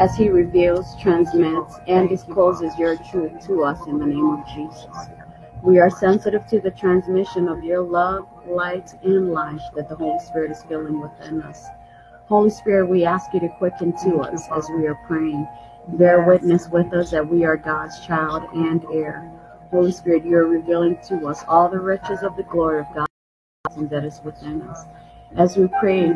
[0.00, 4.86] As He reveals, transmits, and discloses your truth to us in the name of Jesus.
[5.62, 10.18] We are sensitive to the transmission of your love, light, and life that the Holy
[10.18, 11.64] Spirit is filling within us.
[12.26, 15.46] Holy Spirit, we ask you to quicken to us as we are praying.
[15.86, 19.31] Bear witness with us that we are God's child and heir.
[19.72, 23.06] Holy Spirit, you are revealing to us all the riches of the glory of God
[23.88, 24.84] that is within us.
[25.34, 26.12] As we pray,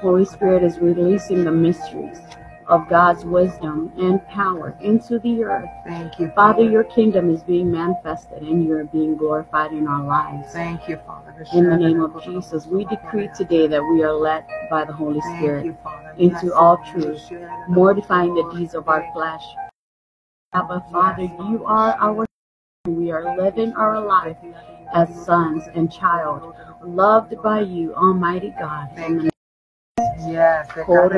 [0.00, 2.20] Holy Spirit is releasing the mysteries
[2.68, 5.68] of God's wisdom and power into the earth.
[5.84, 10.06] Thank you, Father, your kingdom is being manifested and you are being glorified in our
[10.06, 10.52] lives.
[10.52, 11.44] Thank you, Father.
[11.52, 15.20] In the name of Jesus, we decree today that we are led by the Holy
[15.22, 15.76] Spirit you,
[16.18, 17.20] into all truth,
[17.68, 19.42] mortifying the deeds of our flesh.
[20.52, 22.26] Abba, Father, you are our
[22.88, 24.36] we are living our life
[24.92, 26.52] as sons and child,
[26.82, 28.88] loved by you, Almighty God.
[30.26, 30.66] Yes.
[30.74, 31.14] Father,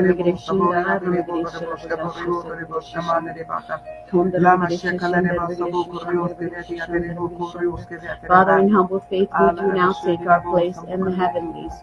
[8.59, 11.73] in humble faith, we do now take our place in the heavenlies.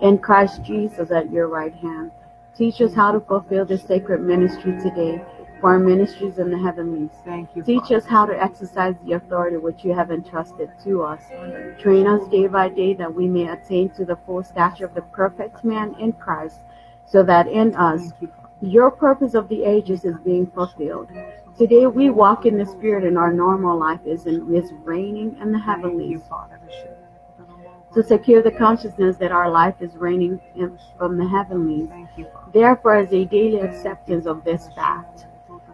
[0.00, 2.12] In Christ Jesus at your right hand.
[2.56, 5.24] Teach us how to fulfill this sacred ministry today
[5.62, 7.10] for our ministries in the heavenlies.
[7.24, 7.62] Thank you.
[7.62, 7.96] Teach Father.
[7.96, 11.22] us how to exercise the authority which you have entrusted to us.
[11.80, 15.02] Train us day by day that we may attain to the full stature of the
[15.02, 16.58] perfect man in Christ,
[17.06, 18.28] so that in us you,
[18.60, 21.08] your purpose of the ages is being fulfilled.
[21.56, 25.52] Today we walk in the Spirit and our normal life is, in, is reigning in
[25.52, 26.22] the heavenlies
[27.94, 31.88] to secure the consciousness that our life is reigning in, from the heavenlies.
[31.88, 32.50] Thank you, Father.
[32.52, 35.26] Therefore, as a daily acceptance of this fact,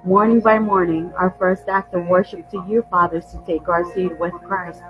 [0.05, 3.85] morning by morning, our first act of worship to you, Father, is to take our
[3.95, 4.83] seat with Christ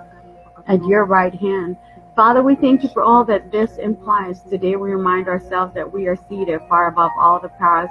[0.67, 1.77] at your right hand.
[2.15, 4.41] Father, we thank you for all that this implies.
[4.41, 7.89] Today we remind ourselves that we are seated far above all the powers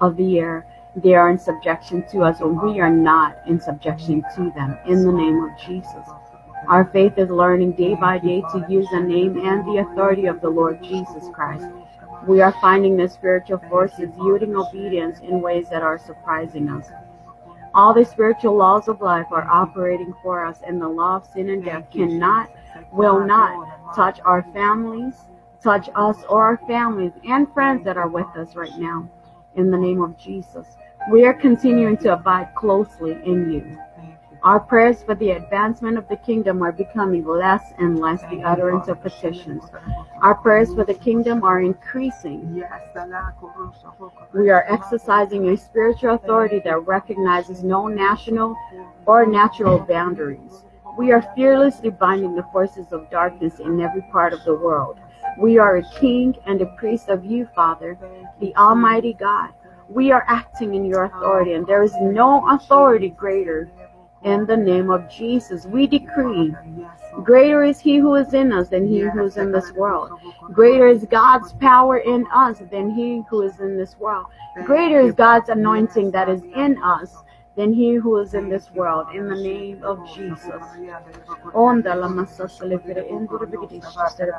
[0.00, 0.66] of the air.
[0.96, 4.78] They are in subjection to us, and we are not in subjection to them.
[4.86, 6.08] In the name of Jesus.
[6.68, 10.40] Our faith is learning day by day to use the name and the authority of
[10.40, 11.66] the Lord Jesus Christ.
[12.26, 16.88] We are finding the spiritual forces yielding obedience in ways that are surprising us.
[17.74, 21.48] All the spiritual laws of life are operating for us, and the law of sin
[21.48, 22.50] and death cannot,
[22.92, 25.14] will not touch our families,
[25.62, 29.08] touch us or our families and friends that are with us right now.
[29.56, 30.66] In the name of Jesus,
[31.10, 33.78] we are continuing to abide closely in you.
[34.42, 38.88] Our prayers for the advancement of the kingdom are becoming less and less the utterance
[38.88, 39.64] of petitions.
[40.22, 42.62] Our prayers for the kingdom are increasing.
[44.32, 48.56] We are exercising a spiritual authority that recognizes no national
[49.04, 50.64] or natural boundaries.
[50.96, 54.98] We are fearlessly binding the forces of darkness in every part of the world.
[55.38, 57.98] We are a king and a priest of you, Father,
[58.40, 59.50] the Almighty God.
[59.88, 63.68] We are acting in your authority, and there is no authority greater.
[64.22, 66.54] In the name of Jesus, we decree
[67.24, 70.10] Greater is he who is in us than he who is in this world.
[70.52, 74.26] Greater is God's power in us than he who is in this world.
[74.64, 77.16] Greater is God's anointing that is in us
[77.56, 79.06] than he who is in this world.
[79.14, 80.62] In the name of Jesus.
[81.52, 84.32] Onda la masasa levere endure begedi shishtere.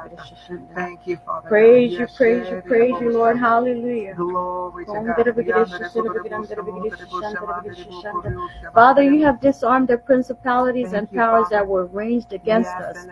[0.74, 1.50] Thank you, Father.
[1.50, 3.38] Praise you, praise you, praise you, Lord.
[3.38, 4.16] Hallelujah.
[4.16, 5.16] Glory to Om God.
[5.18, 8.74] dere begedi shishtere begedi andere begedi shishende begedi shishende.
[8.74, 13.06] Father, you have disarmed the principalities and powers that were raged against us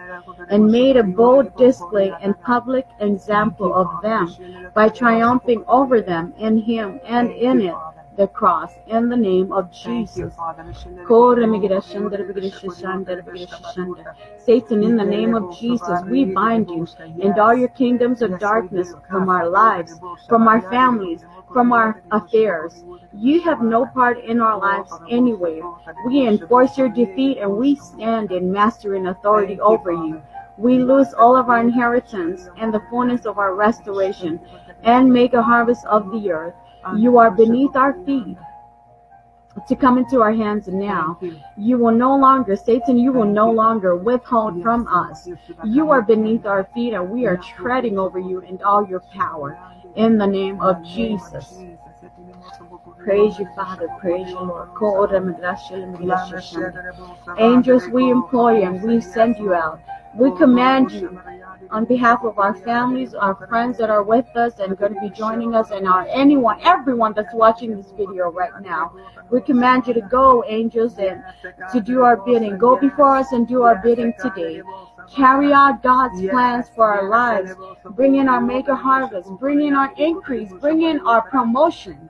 [0.50, 4.26] and made a bold display and public example of them
[4.74, 7.76] by triumphing over them in him and in it
[8.20, 10.36] the cross in the name of Jesus.
[10.36, 10.66] Father.
[11.08, 14.04] Kore megiddo shandere begiddo shishandere begiddo shishande.
[14.46, 16.86] Satan, in the name of Jesus, we bind you
[17.24, 19.98] and all your kingdoms of darkness from our lives,
[20.28, 22.84] from our families, from our affairs.
[23.14, 25.62] You have no part in our lives anyway.
[26.06, 30.22] We enforce your defeat and we stand in master and authority over you.
[30.58, 34.42] We lose all of our inheritance and the fullness of our restoration
[34.84, 36.56] and make a harvest of the earth.
[36.98, 38.38] You are beneath our feet
[39.68, 41.20] to come into our hands now.
[41.58, 41.78] You.
[41.78, 45.28] Will no longer, Satan, you will no longer withhold from us.
[45.64, 49.60] You are beneath our feet and we are treading over you in all your power.
[49.96, 51.60] In the name of Jesus.
[53.04, 53.88] Praise you, Father.
[54.00, 54.70] Praise you, Lord.
[57.38, 59.82] Angels, we employ and we send you out.
[60.16, 61.20] We command you
[61.72, 65.10] on behalf of our families, our friends that are with us and going to be
[65.10, 68.94] joining us, and our anyone, everyone that's watching this video right now.
[69.30, 71.24] We command you to go, angels, and
[71.72, 72.58] to do our bidding.
[72.58, 74.62] Go before us and do our bidding today.
[75.16, 77.52] Carry out God's plans for our lives.
[77.92, 79.30] Bring in our mega harvest.
[79.40, 80.52] Bring in our increase.
[80.60, 82.10] Bring in our promotion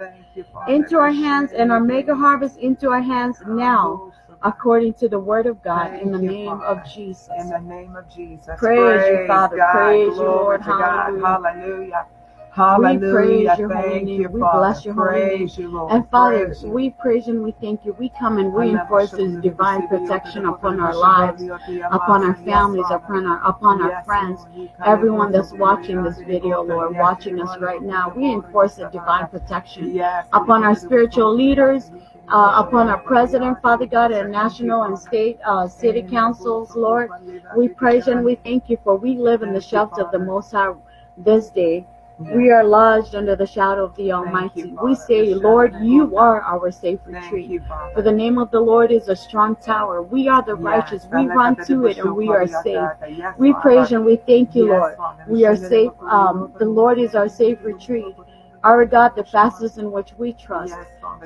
[0.68, 4.09] into our hands and our mega harvest into our hands now,
[4.44, 7.30] according to the word of God, in the name of Jesus.
[7.38, 8.58] In the name of Jesus.
[8.58, 9.58] Praise you, Father.
[9.58, 9.72] God.
[9.74, 10.62] Praise you, Lord.
[10.62, 11.20] to God.
[11.20, 12.08] Hallelujah.
[12.52, 13.04] Hallelujah.
[13.04, 13.56] We praise Hallelujah.
[13.60, 14.22] your holy name.
[14.22, 14.58] you, We Father.
[14.60, 15.38] bless your holy name.
[15.38, 15.92] Praise you, Lord.
[15.92, 17.94] And Father, Praise we praise you and we thank you.
[17.94, 21.44] We come and we enforce His divine protection upon our lives,
[21.92, 24.42] upon our families, upon our upon our friends,
[24.84, 28.12] everyone that's watching this video, Lord, watching us right now.
[28.16, 30.00] We enforce a divine protection
[30.34, 31.92] upon our spiritual leaders,
[32.32, 37.10] uh, upon our president, Father God, and national and state uh, city councils, Lord.
[37.56, 40.20] We praise you and we thank you for we live in the shelter of the
[40.20, 40.74] Most High
[41.18, 41.86] this day.
[42.20, 44.76] We are lodged under the shadow of the Almighty.
[44.84, 47.50] We say, Lord, you are our safe retreat.
[47.50, 47.64] you,
[47.94, 50.02] For the name of the Lord is a strong tower.
[50.02, 51.08] We are the righteous.
[51.14, 52.90] We run to it and we are safe.
[53.38, 54.98] We praise you and we thank you, Lord.
[55.28, 55.92] We are safe.
[56.02, 58.16] Um, the Lord is our safe retreat.
[58.64, 60.76] Our God, the fastest in which we trust.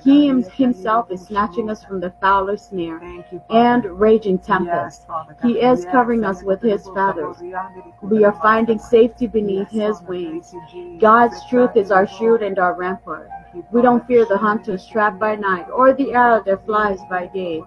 [0.03, 3.01] He him- himself is snatching us from the fowler snare
[3.49, 5.07] and raging tempest.
[5.41, 7.37] He is covering us with his feathers.
[8.01, 10.53] We are finding safety beneath his wings.
[10.99, 13.29] God's truth is our shield and our rampart.
[13.71, 17.63] We don't fear the hunter's trap by night or the arrow that flies by day.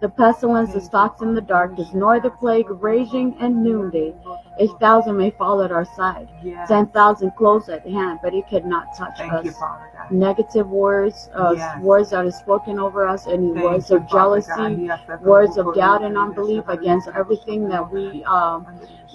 [0.00, 4.14] The pestilence that stalks in the darkness, nor the plague raging at noonday.
[4.58, 6.28] A thousand may fall at our side,
[6.66, 9.58] ten thousand close at hand, but it cannot touch Thank you, us.
[9.58, 11.80] Father Negative words, uh, Yes.
[11.82, 15.00] words that are spoken over us, any Thank words you, of Father jealousy, God.
[15.08, 18.66] Yes, words of doubt and unbelief against everything that we um,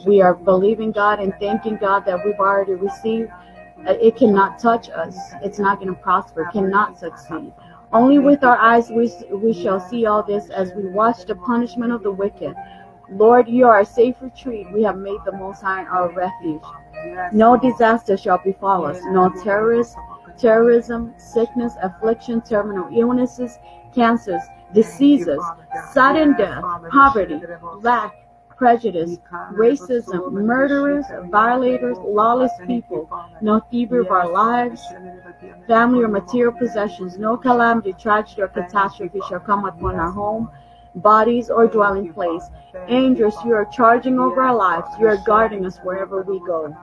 [0.05, 3.31] we are believing God and thanking God that we've already received.
[3.87, 5.17] Uh, It cannot touch us.
[5.43, 6.47] It's not going to prosper.
[6.53, 7.51] Cannot succeed.
[7.95, 11.93] Only with our eyes we we shall see all this as we watch the punishment
[11.93, 12.53] of the wicked.
[13.09, 14.67] Lord, you are a safe retreat.
[14.73, 16.61] We have made the Most High our refuge.
[17.31, 18.99] No disaster shall befall us.
[19.05, 19.95] No terrorist,
[20.37, 23.57] terrorism, sickness, affliction, terminal illnesses,
[23.93, 24.41] cancers,
[24.73, 25.41] diseases,
[25.93, 27.39] sudden death, poverty,
[27.79, 28.13] lack,
[28.57, 29.17] prejudice,
[29.53, 33.09] racism, murderers, violators, lawless people,
[33.41, 34.81] no thiever of our lives,
[35.67, 40.49] family or material possessions, no calamity, tragedy, or catastrophe shall come upon our home,
[40.95, 42.43] bodies, or dwelling place.
[42.87, 44.87] Angels, you are charging over our lives.
[44.99, 46.75] You are guarding us wherever we go.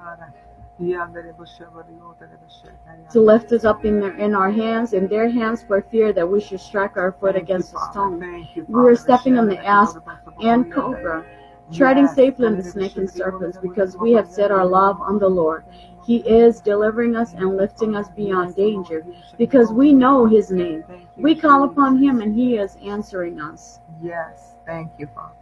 [3.13, 6.29] To lift us up in, their, in our hands, in their hands, for fear that
[6.29, 8.49] we should strike our foot against a stone.
[8.69, 9.99] We are stepping on the asp
[10.43, 11.25] and cobra,
[11.73, 15.29] treading safely on the snake and serpents, because we have set our love on the
[15.29, 15.65] Lord.
[16.05, 19.05] He is delivering us and lifting us beyond danger,
[19.39, 20.85] because we know His name.
[21.17, 25.35] We call upon Him, and He is answering us Yes, thank you, Father.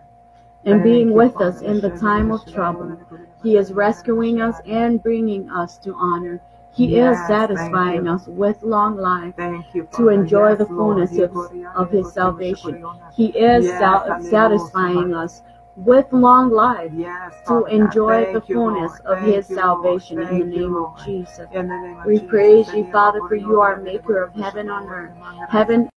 [0.64, 2.98] and being with us in the time of trouble.
[3.42, 6.40] He is rescuing us and bringing us to honor.
[6.72, 11.08] He is satisfying us with long life Thank you, to enjoy Yes, the Lord.
[11.10, 11.36] fullness of,
[11.74, 12.84] of His salvation.
[13.16, 15.42] He is Yes, sal- satisfying us
[15.84, 17.72] with long life Yes, to God.
[17.72, 19.00] enjoy the Thank you, fullness Lord.
[19.06, 21.48] of Thank his you, salvation in the you, name of Jesus.
[21.52, 22.30] In the name of We Jesus.
[22.30, 25.12] praise you, Father, for you are maker of heaven on earth,
[25.48, 25.88] heaven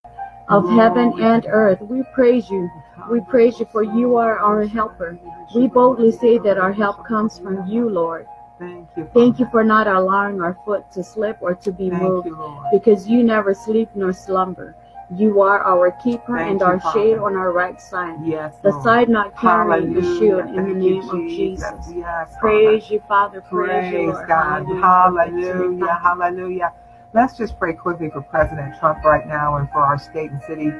[0.50, 1.82] of heaven and earth.
[1.82, 2.70] We praise you.
[3.10, 5.20] We praise you for you are our helper.
[5.56, 8.28] We boldly say that our help comes from you, Lord.
[8.60, 9.10] Thank you.
[9.14, 12.30] Thank you for not allowing our foot to slip or to be Thank moved
[12.72, 14.76] because you never sleep nor slumber.
[15.12, 18.18] You are our keeper Thank and you, our shade on our right side.
[18.24, 18.84] Yes, The Lord.
[18.84, 21.64] side not carrying the shield in the name of Jesus.
[21.94, 22.40] Yes, Father.
[22.40, 23.42] Praise you, Father.
[23.42, 24.28] Praise, you, Praise Lord.
[24.28, 24.66] God.
[24.66, 24.82] Hallelujah.
[24.82, 26.00] Hallelujah.
[26.02, 26.74] Hallelujah.
[27.14, 30.72] Let's just pray quickly for President Trump right now and for our state and city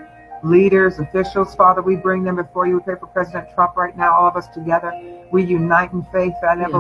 [0.44, 1.56] leaders, officials.
[1.56, 2.76] Father, we bring them before you.
[2.76, 4.92] We pray for President Trump right now, all of us together.
[5.32, 6.34] We unite in faith.
[6.44, 6.74] And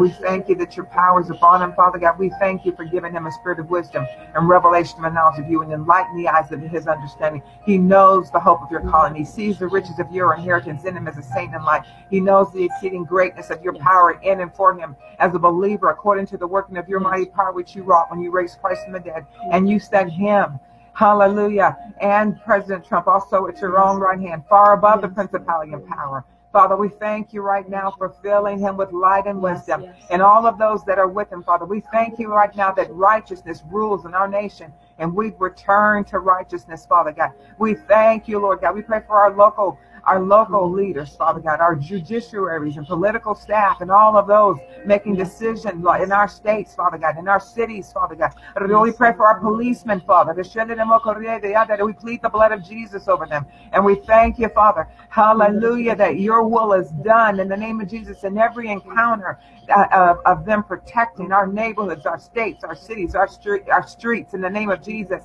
[0.00, 2.18] we thank you that your power is upon him, Father God.
[2.18, 5.48] We thank you for giving him a spirit of wisdom and revelation and knowledge of
[5.48, 7.42] you and enlighten the eyes of his understanding.
[7.64, 9.14] He knows the hope of your calling.
[9.14, 11.84] He sees the riches of your inheritance in him as a saint in light.
[12.10, 15.88] He knows the exceeding greatness of your power in and for him as a believer
[15.90, 18.84] according to the working of your mighty power which you wrought when you raised Christ
[18.84, 19.24] from the dead.
[19.50, 20.60] And you sent him
[20.98, 21.76] Hallelujah.
[22.00, 26.24] And President Trump also at your own right hand, far above the principality and power.
[26.52, 29.82] Father, we thank you right now for filling him with light and Yes, wisdom.
[29.84, 29.94] yes.
[30.10, 32.92] And all of those that are with him, Father, we thank you right now that
[32.92, 34.72] righteousness rules in our nation.
[34.98, 37.30] And we return to righteousness, Father God.
[37.58, 38.74] We thank you, Lord God.
[38.74, 43.80] We pray for our local, our local leaders, Father God, our judiciaries and political staff,
[43.80, 48.14] and all of those making decisions in our states, Father God, in our cities, Father
[48.14, 48.34] God.
[48.82, 50.34] We pray for our policemen, Father.
[50.34, 53.46] We plead the blood of Jesus over them.
[53.72, 54.88] And we thank you, Father.
[55.10, 59.38] Hallelujah, that your will is done in the name of Jesus in every encounter
[59.74, 64.34] uh, of, of them protecting our neighborhoods, our states, our cities, our street, our streets
[64.34, 65.24] in the name of Jesus.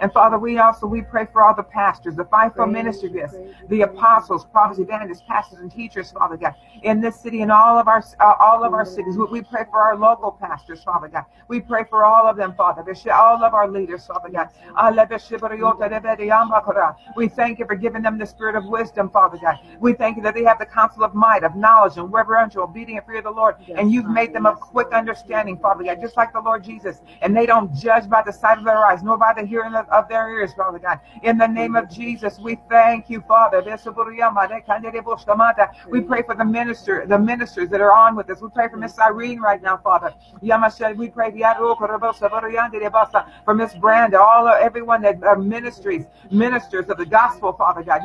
[0.00, 3.34] And Father, we also we pray for all the pastors, the fivefold ministry gifts,
[3.68, 7.88] the apostles, prophets, evangelists, pastors, and teachers, Father God, in this city and all of
[7.88, 9.16] our uh, all of our cities.
[9.16, 11.24] We, we pray for our local pastors, Father God.
[11.48, 12.82] We pray for all of them, Father.
[13.12, 14.48] All of our leaders, Father God.
[17.16, 19.58] We thank you for giving them the spirit of wisdom, Father God.
[19.80, 22.98] We thank you that they have the counsel of might, of knowledge, and reverential, obedient
[22.98, 23.56] and fear of the Lord.
[23.76, 27.00] And you've made them of quick understanding, Father God, just like the Lord Jesus.
[27.22, 29.85] And they don't judge by the sight of their eyes, nor by the hearing of,
[29.90, 31.00] of their ears, Father God.
[31.22, 33.62] In the name of Jesus, we thank you, Father.
[35.90, 38.40] We pray for the minister, the ministers that are on with us.
[38.40, 40.14] We pray for Miss Irene right now, Father.
[40.40, 41.32] We pray
[43.14, 47.82] uh, for Miss Branda, all of everyone that are ministries, ministers of the gospel, Father
[47.82, 48.02] God.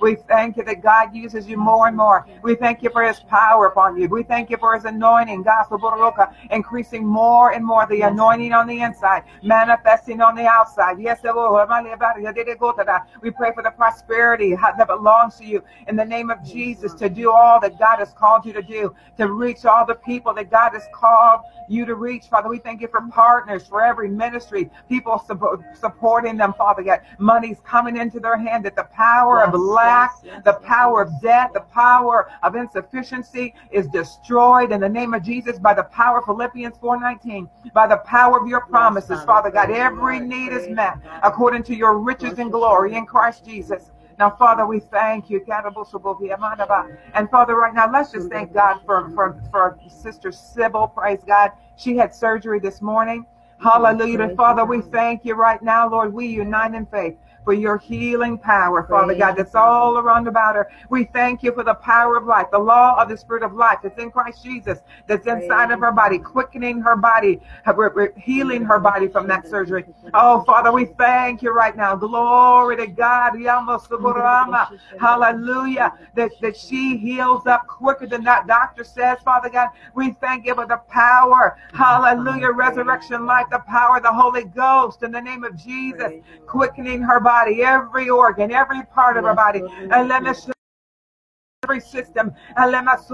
[0.00, 2.26] We thank you that God uses you more and more.
[2.42, 4.08] We thank you for his power upon you.
[4.08, 8.66] We thank you for his anointing, gospel, uh, increasing more and more the anointing on
[8.66, 11.00] the inside, manifesting on the outside.
[11.00, 16.94] Yes, we pray for the prosperity that belongs to you in the name of Jesus
[16.94, 20.34] to do all that God has called you to do, to reach all the people
[20.34, 22.48] that God has called you to reach, Father.
[22.48, 27.00] We thank you for partners for every ministry, people support, supporting them, Father God.
[27.18, 31.02] Money's coming into their hand that the power Yes, of lack, yes, yes, the power
[31.02, 35.84] of debt, the power of insufficiency is destroyed in the name of Jesus by the
[35.84, 39.50] power of Philippians 4:19, by the power of your promises, Father.
[39.50, 39.70] God.
[39.70, 43.90] Every need is met according to your riches and glory in Christ Jesus.
[44.18, 45.44] Now, Father, we thank you.
[47.14, 50.88] And Father, right now, let's just thank God for, for, for Sister Sybil.
[50.88, 51.50] Praise God.
[51.76, 53.26] She had surgery this morning.
[53.60, 54.34] Hallelujah.
[54.36, 56.12] Father, we thank you right now, Lord.
[56.12, 60.68] We unite in faith for your healing power, Father God, that's all around about her.
[60.88, 63.78] We thank you for the power of life, the law of the Spirit of life
[63.82, 67.40] that's in Christ Jesus, that's inside of her body, quickening her body,
[68.16, 69.84] healing her body from that surgery.
[70.14, 71.94] Oh, Father, we thank you right now.
[71.96, 73.32] Glory to God.
[74.98, 75.92] Hallelujah.
[76.14, 79.68] That, that she heals up quicker than that doctor says, Father God.
[79.94, 81.58] We thank you for the power.
[81.72, 82.50] Hallelujah.
[82.52, 86.12] Resurrection life, the power of the Holy Ghost in the name of Jesus.
[86.46, 89.62] Quickening her body, every organ, every part of our body.
[89.90, 90.48] And let us
[91.64, 92.32] every system.
[92.56, 93.08] And let us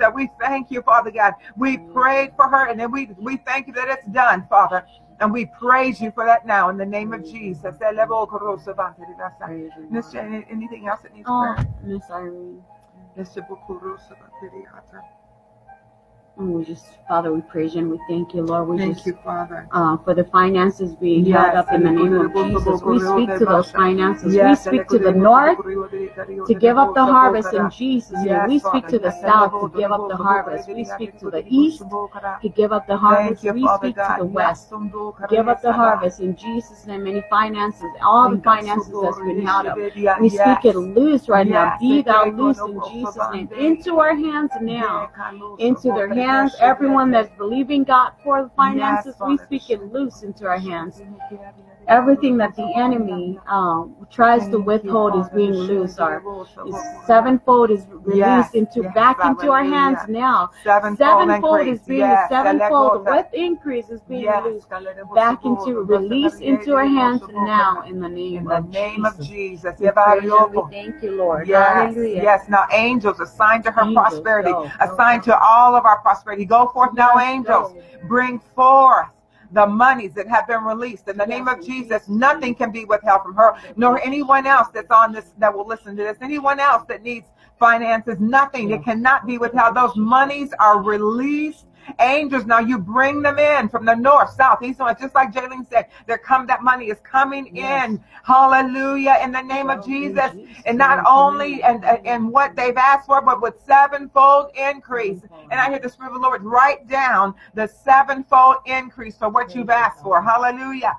[0.00, 1.34] that we thank you, Father God.
[1.56, 4.84] We prayed for her and then we, we thank you that it's done, Father.
[5.20, 7.76] And we praise you for that now in the name of Jesus.
[9.90, 11.66] Miss Jane, anything else that needs Oh, prayer?
[11.82, 12.62] Miss Irene.
[16.38, 18.68] And we just, Father, we praise you and we thank you, Lord.
[18.68, 19.66] We Thank just you, Father.
[19.72, 22.80] uh, for the finances being held up in the name of Jesus.
[22.80, 24.36] We speak to those finances.
[24.36, 28.26] We speak to the north to give up the harvest in Jesus' name.
[28.26, 30.68] Yes, We speak to the south to give up the harvest.
[30.68, 33.42] We speak to the east to give up the harvest.
[33.42, 34.70] We speak to the west.
[34.70, 37.06] Yes, Give up the harvest in Jesus' name.
[37.08, 39.76] Any finances, all the finances that's been held up.
[40.20, 41.76] We speak it loose right now.
[41.80, 43.48] Be thou loose in Jesus' name.
[43.58, 45.10] Into our hands now.
[45.58, 46.27] Into their hands.
[46.60, 51.02] Everyone that's believing God for the finances, we speak it loose into our hands.
[51.88, 55.98] Everything that the enemy um, tries to withhold is being loose.
[55.98, 56.22] Our
[56.66, 56.76] is
[57.06, 59.96] sevenfold is released Yes, into yes, back into our hallelujah.
[59.96, 60.50] hands now.
[60.62, 62.28] Sevenfold, Sevenfold is being Yes.
[62.28, 64.44] sevenfold with increase is being Yes.
[64.44, 64.68] loosed
[65.14, 69.18] back into release into our hands now in the name In the of name Jesus.
[69.20, 69.80] of Jesus.
[69.80, 71.48] We praise you we thank you, Lord.
[71.48, 72.22] Yes, Hallelujah.
[72.22, 72.48] yes.
[72.48, 75.32] Now, angels assigned to her Angels, prosperity, go, go, assigned go.
[75.32, 76.44] to all of our prosperity.
[76.44, 77.72] Go forth now, angels.
[77.72, 77.82] go.
[78.08, 79.08] Bring forth
[79.52, 82.08] the monies that have been released in the name of Jesus.
[82.08, 85.96] Nothing can be withheld from her, nor anyone else that's on this that will listen
[85.96, 86.18] to this.
[86.20, 87.26] Anyone else that needs
[87.58, 88.70] finances, nothing.
[88.70, 89.74] It cannot be withheld.
[89.76, 91.64] Those monies are released.
[92.00, 95.00] Angels, now you bring them in from the north, south, east, and west.
[95.00, 97.90] Just like Jaylene said, there come that money is coming Yes.
[97.90, 98.04] in.
[98.24, 99.18] Hallelujah!
[99.22, 103.20] In the name of Jesus, Jesus' and not only and and what they've asked for,
[103.22, 105.22] but with sevenfold increase.
[105.50, 109.54] And I hear the Spirit of the Lord write down the sevenfold increase for what
[109.54, 110.22] you've asked for.
[110.22, 110.96] Hallelujah.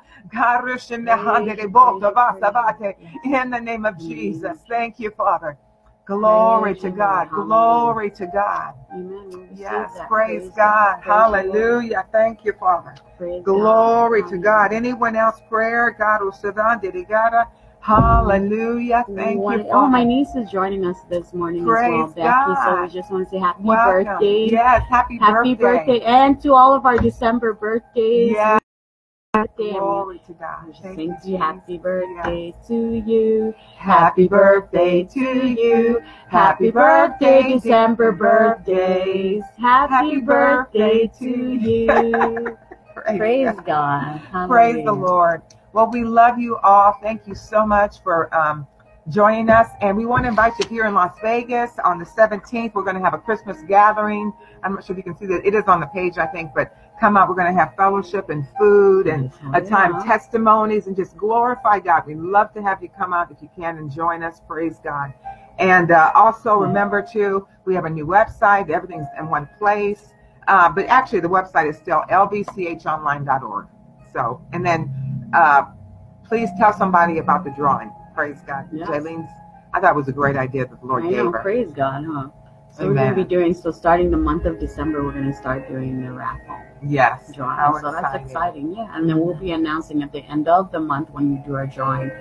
[3.24, 4.58] In the name of Jesus.
[4.68, 5.58] Thank you, Father.
[6.10, 7.30] Glory to God.
[7.30, 8.74] Glory to God.
[8.91, 9.47] Amen.
[9.55, 11.01] Yes, praise God.
[11.03, 11.05] Praise.
[11.05, 12.07] Hallelujah.
[12.12, 12.95] Thank you, Father.
[13.43, 14.74] Glory to God.
[14.74, 15.91] Anyone else prayer?
[15.91, 16.80] God will sit down.
[16.82, 17.47] Did he got it?
[17.80, 19.05] Hallelujah.
[19.16, 19.70] Thank you.
[19.72, 22.55] Oh, my niece is joining us this morning as well, Praise Becky.
[22.66, 24.05] So we just want to say happy Welcome.
[24.05, 24.49] birthday.
[24.49, 26.01] Yes, happy, Happy birthday.
[26.01, 28.32] And to all of our December birthdays.
[28.32, 28.60] Yes,
[29.34, 30.66] Birthday, glory to God.
[30.66, 33.54] we just Thank you, happy birthday to you.
[33.78, 36.02] Happy birthday to you.
[36.28, 39.44] Happy birthday, December birthdays.
[39.60, 42.58] Happy Happy birthday birthday to you.
[42.96, 44.20] Praise Praise God.
[44.32, 44.48] God.
[44.50, 45.44] Praise the Lord.
[45.74, 46.98] Well, we love you all.
[47.00, 48.66] Thank you so much for um,
[49.10, 49.68] joining us.
[49.82, 52.74] And we want to invite you here in Las Vegas on the 17th.
[52.74, 54.34] We're going to have a Christmas gathering.
[54.64, 55.46] I'm not sure if you can see that.
[55.46, 57.30] It is on the page, I think, but come out.
[57.30, 60.04] We're going to have fellowship and food and a time Yeah.
[60.04, 62.06] testimonies and just glorify God.
[62.06, 64.41] We'd love to have you come out if you can and join us.
[64.47, 65.14] Praise God.
[65.60, 68.70] And uh, also remember too, we have a new website.
[68.70, 70.14] Everything's in one place.
[70.47, 73.68] Uh, but actually, the website is still lbchonline.org.
[74.14, 75.64] So, and then uh,
[76.26, 77.91] please tell somebody about the drawing.
[78.16, 78.68] Praise God.
[78.72, 78.88] Yes.
[78.89, 79.30] Jaylene's,
[79.74, 81.39] I thought it was a great idea that the Lord I gave know, her.
[81.39, 82.30] praise God, huh?
[82.72, 85.36] So we're going to be doing, so starting the month of December, we're going to
[85.36, 87.32] start doing the raffle Yes.
[87.34, 87.57] drawing.
[87.57, 88.26] How so that's exciting.
[88.26, 88.95] exciting, yeah.
[88.95, 91.67] And then we'll be announcing at the end of the month when you do our
[91.67, 92.11] drawing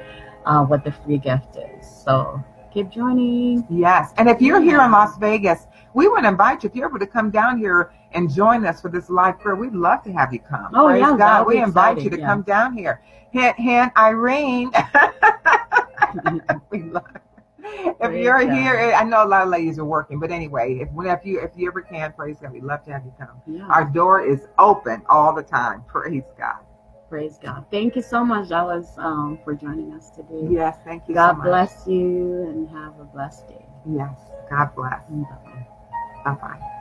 [0.46, 1.86] uh, what the free gift is.
[1.86, 2.42] So
[2.72, 3.66] keep joining.
[3.70, 4.12] Yes.
[4.16, 7.06] And if you're here in Las Vegas, we would invite you, if you're able to
[7.06, 10.40] come down here and join us for this live prayer, we'd love to have you
[10.40, 10.68] come.
[10.74, 11.46] Oh, Praise yeah, God.
[11.46, 12.26] We invite exciting, you to yeah.
[12.26, 13.00] come down here.
[13.30, 14.72] Hint, hint, Irene.
[16.70, 17.04] we love
[18.00, 20.88] if you're here, I know a lot of ladies are working, but anyway, if
[21.24, 23.40] you if you ever can, praise God, we'd love to have you come.
[23.46, 25.84] Yeah, Our door is open all the time.
[25.86, 26.58] Praise God.
[27.08, 27.64] praise God.
[27.70, 30.48] Thank you so much, Dallas, um, for joining us today.
[30.50, 31.46] Yes, thank you God so much.
[31.46, 33.64] bless you and have a blessed day.
[33.86, 34.18] Yes,
[34.50, 35.08] God bless.
[35.08, 35.66] Bye-bye.
[36.24, 36.74] Bye bye.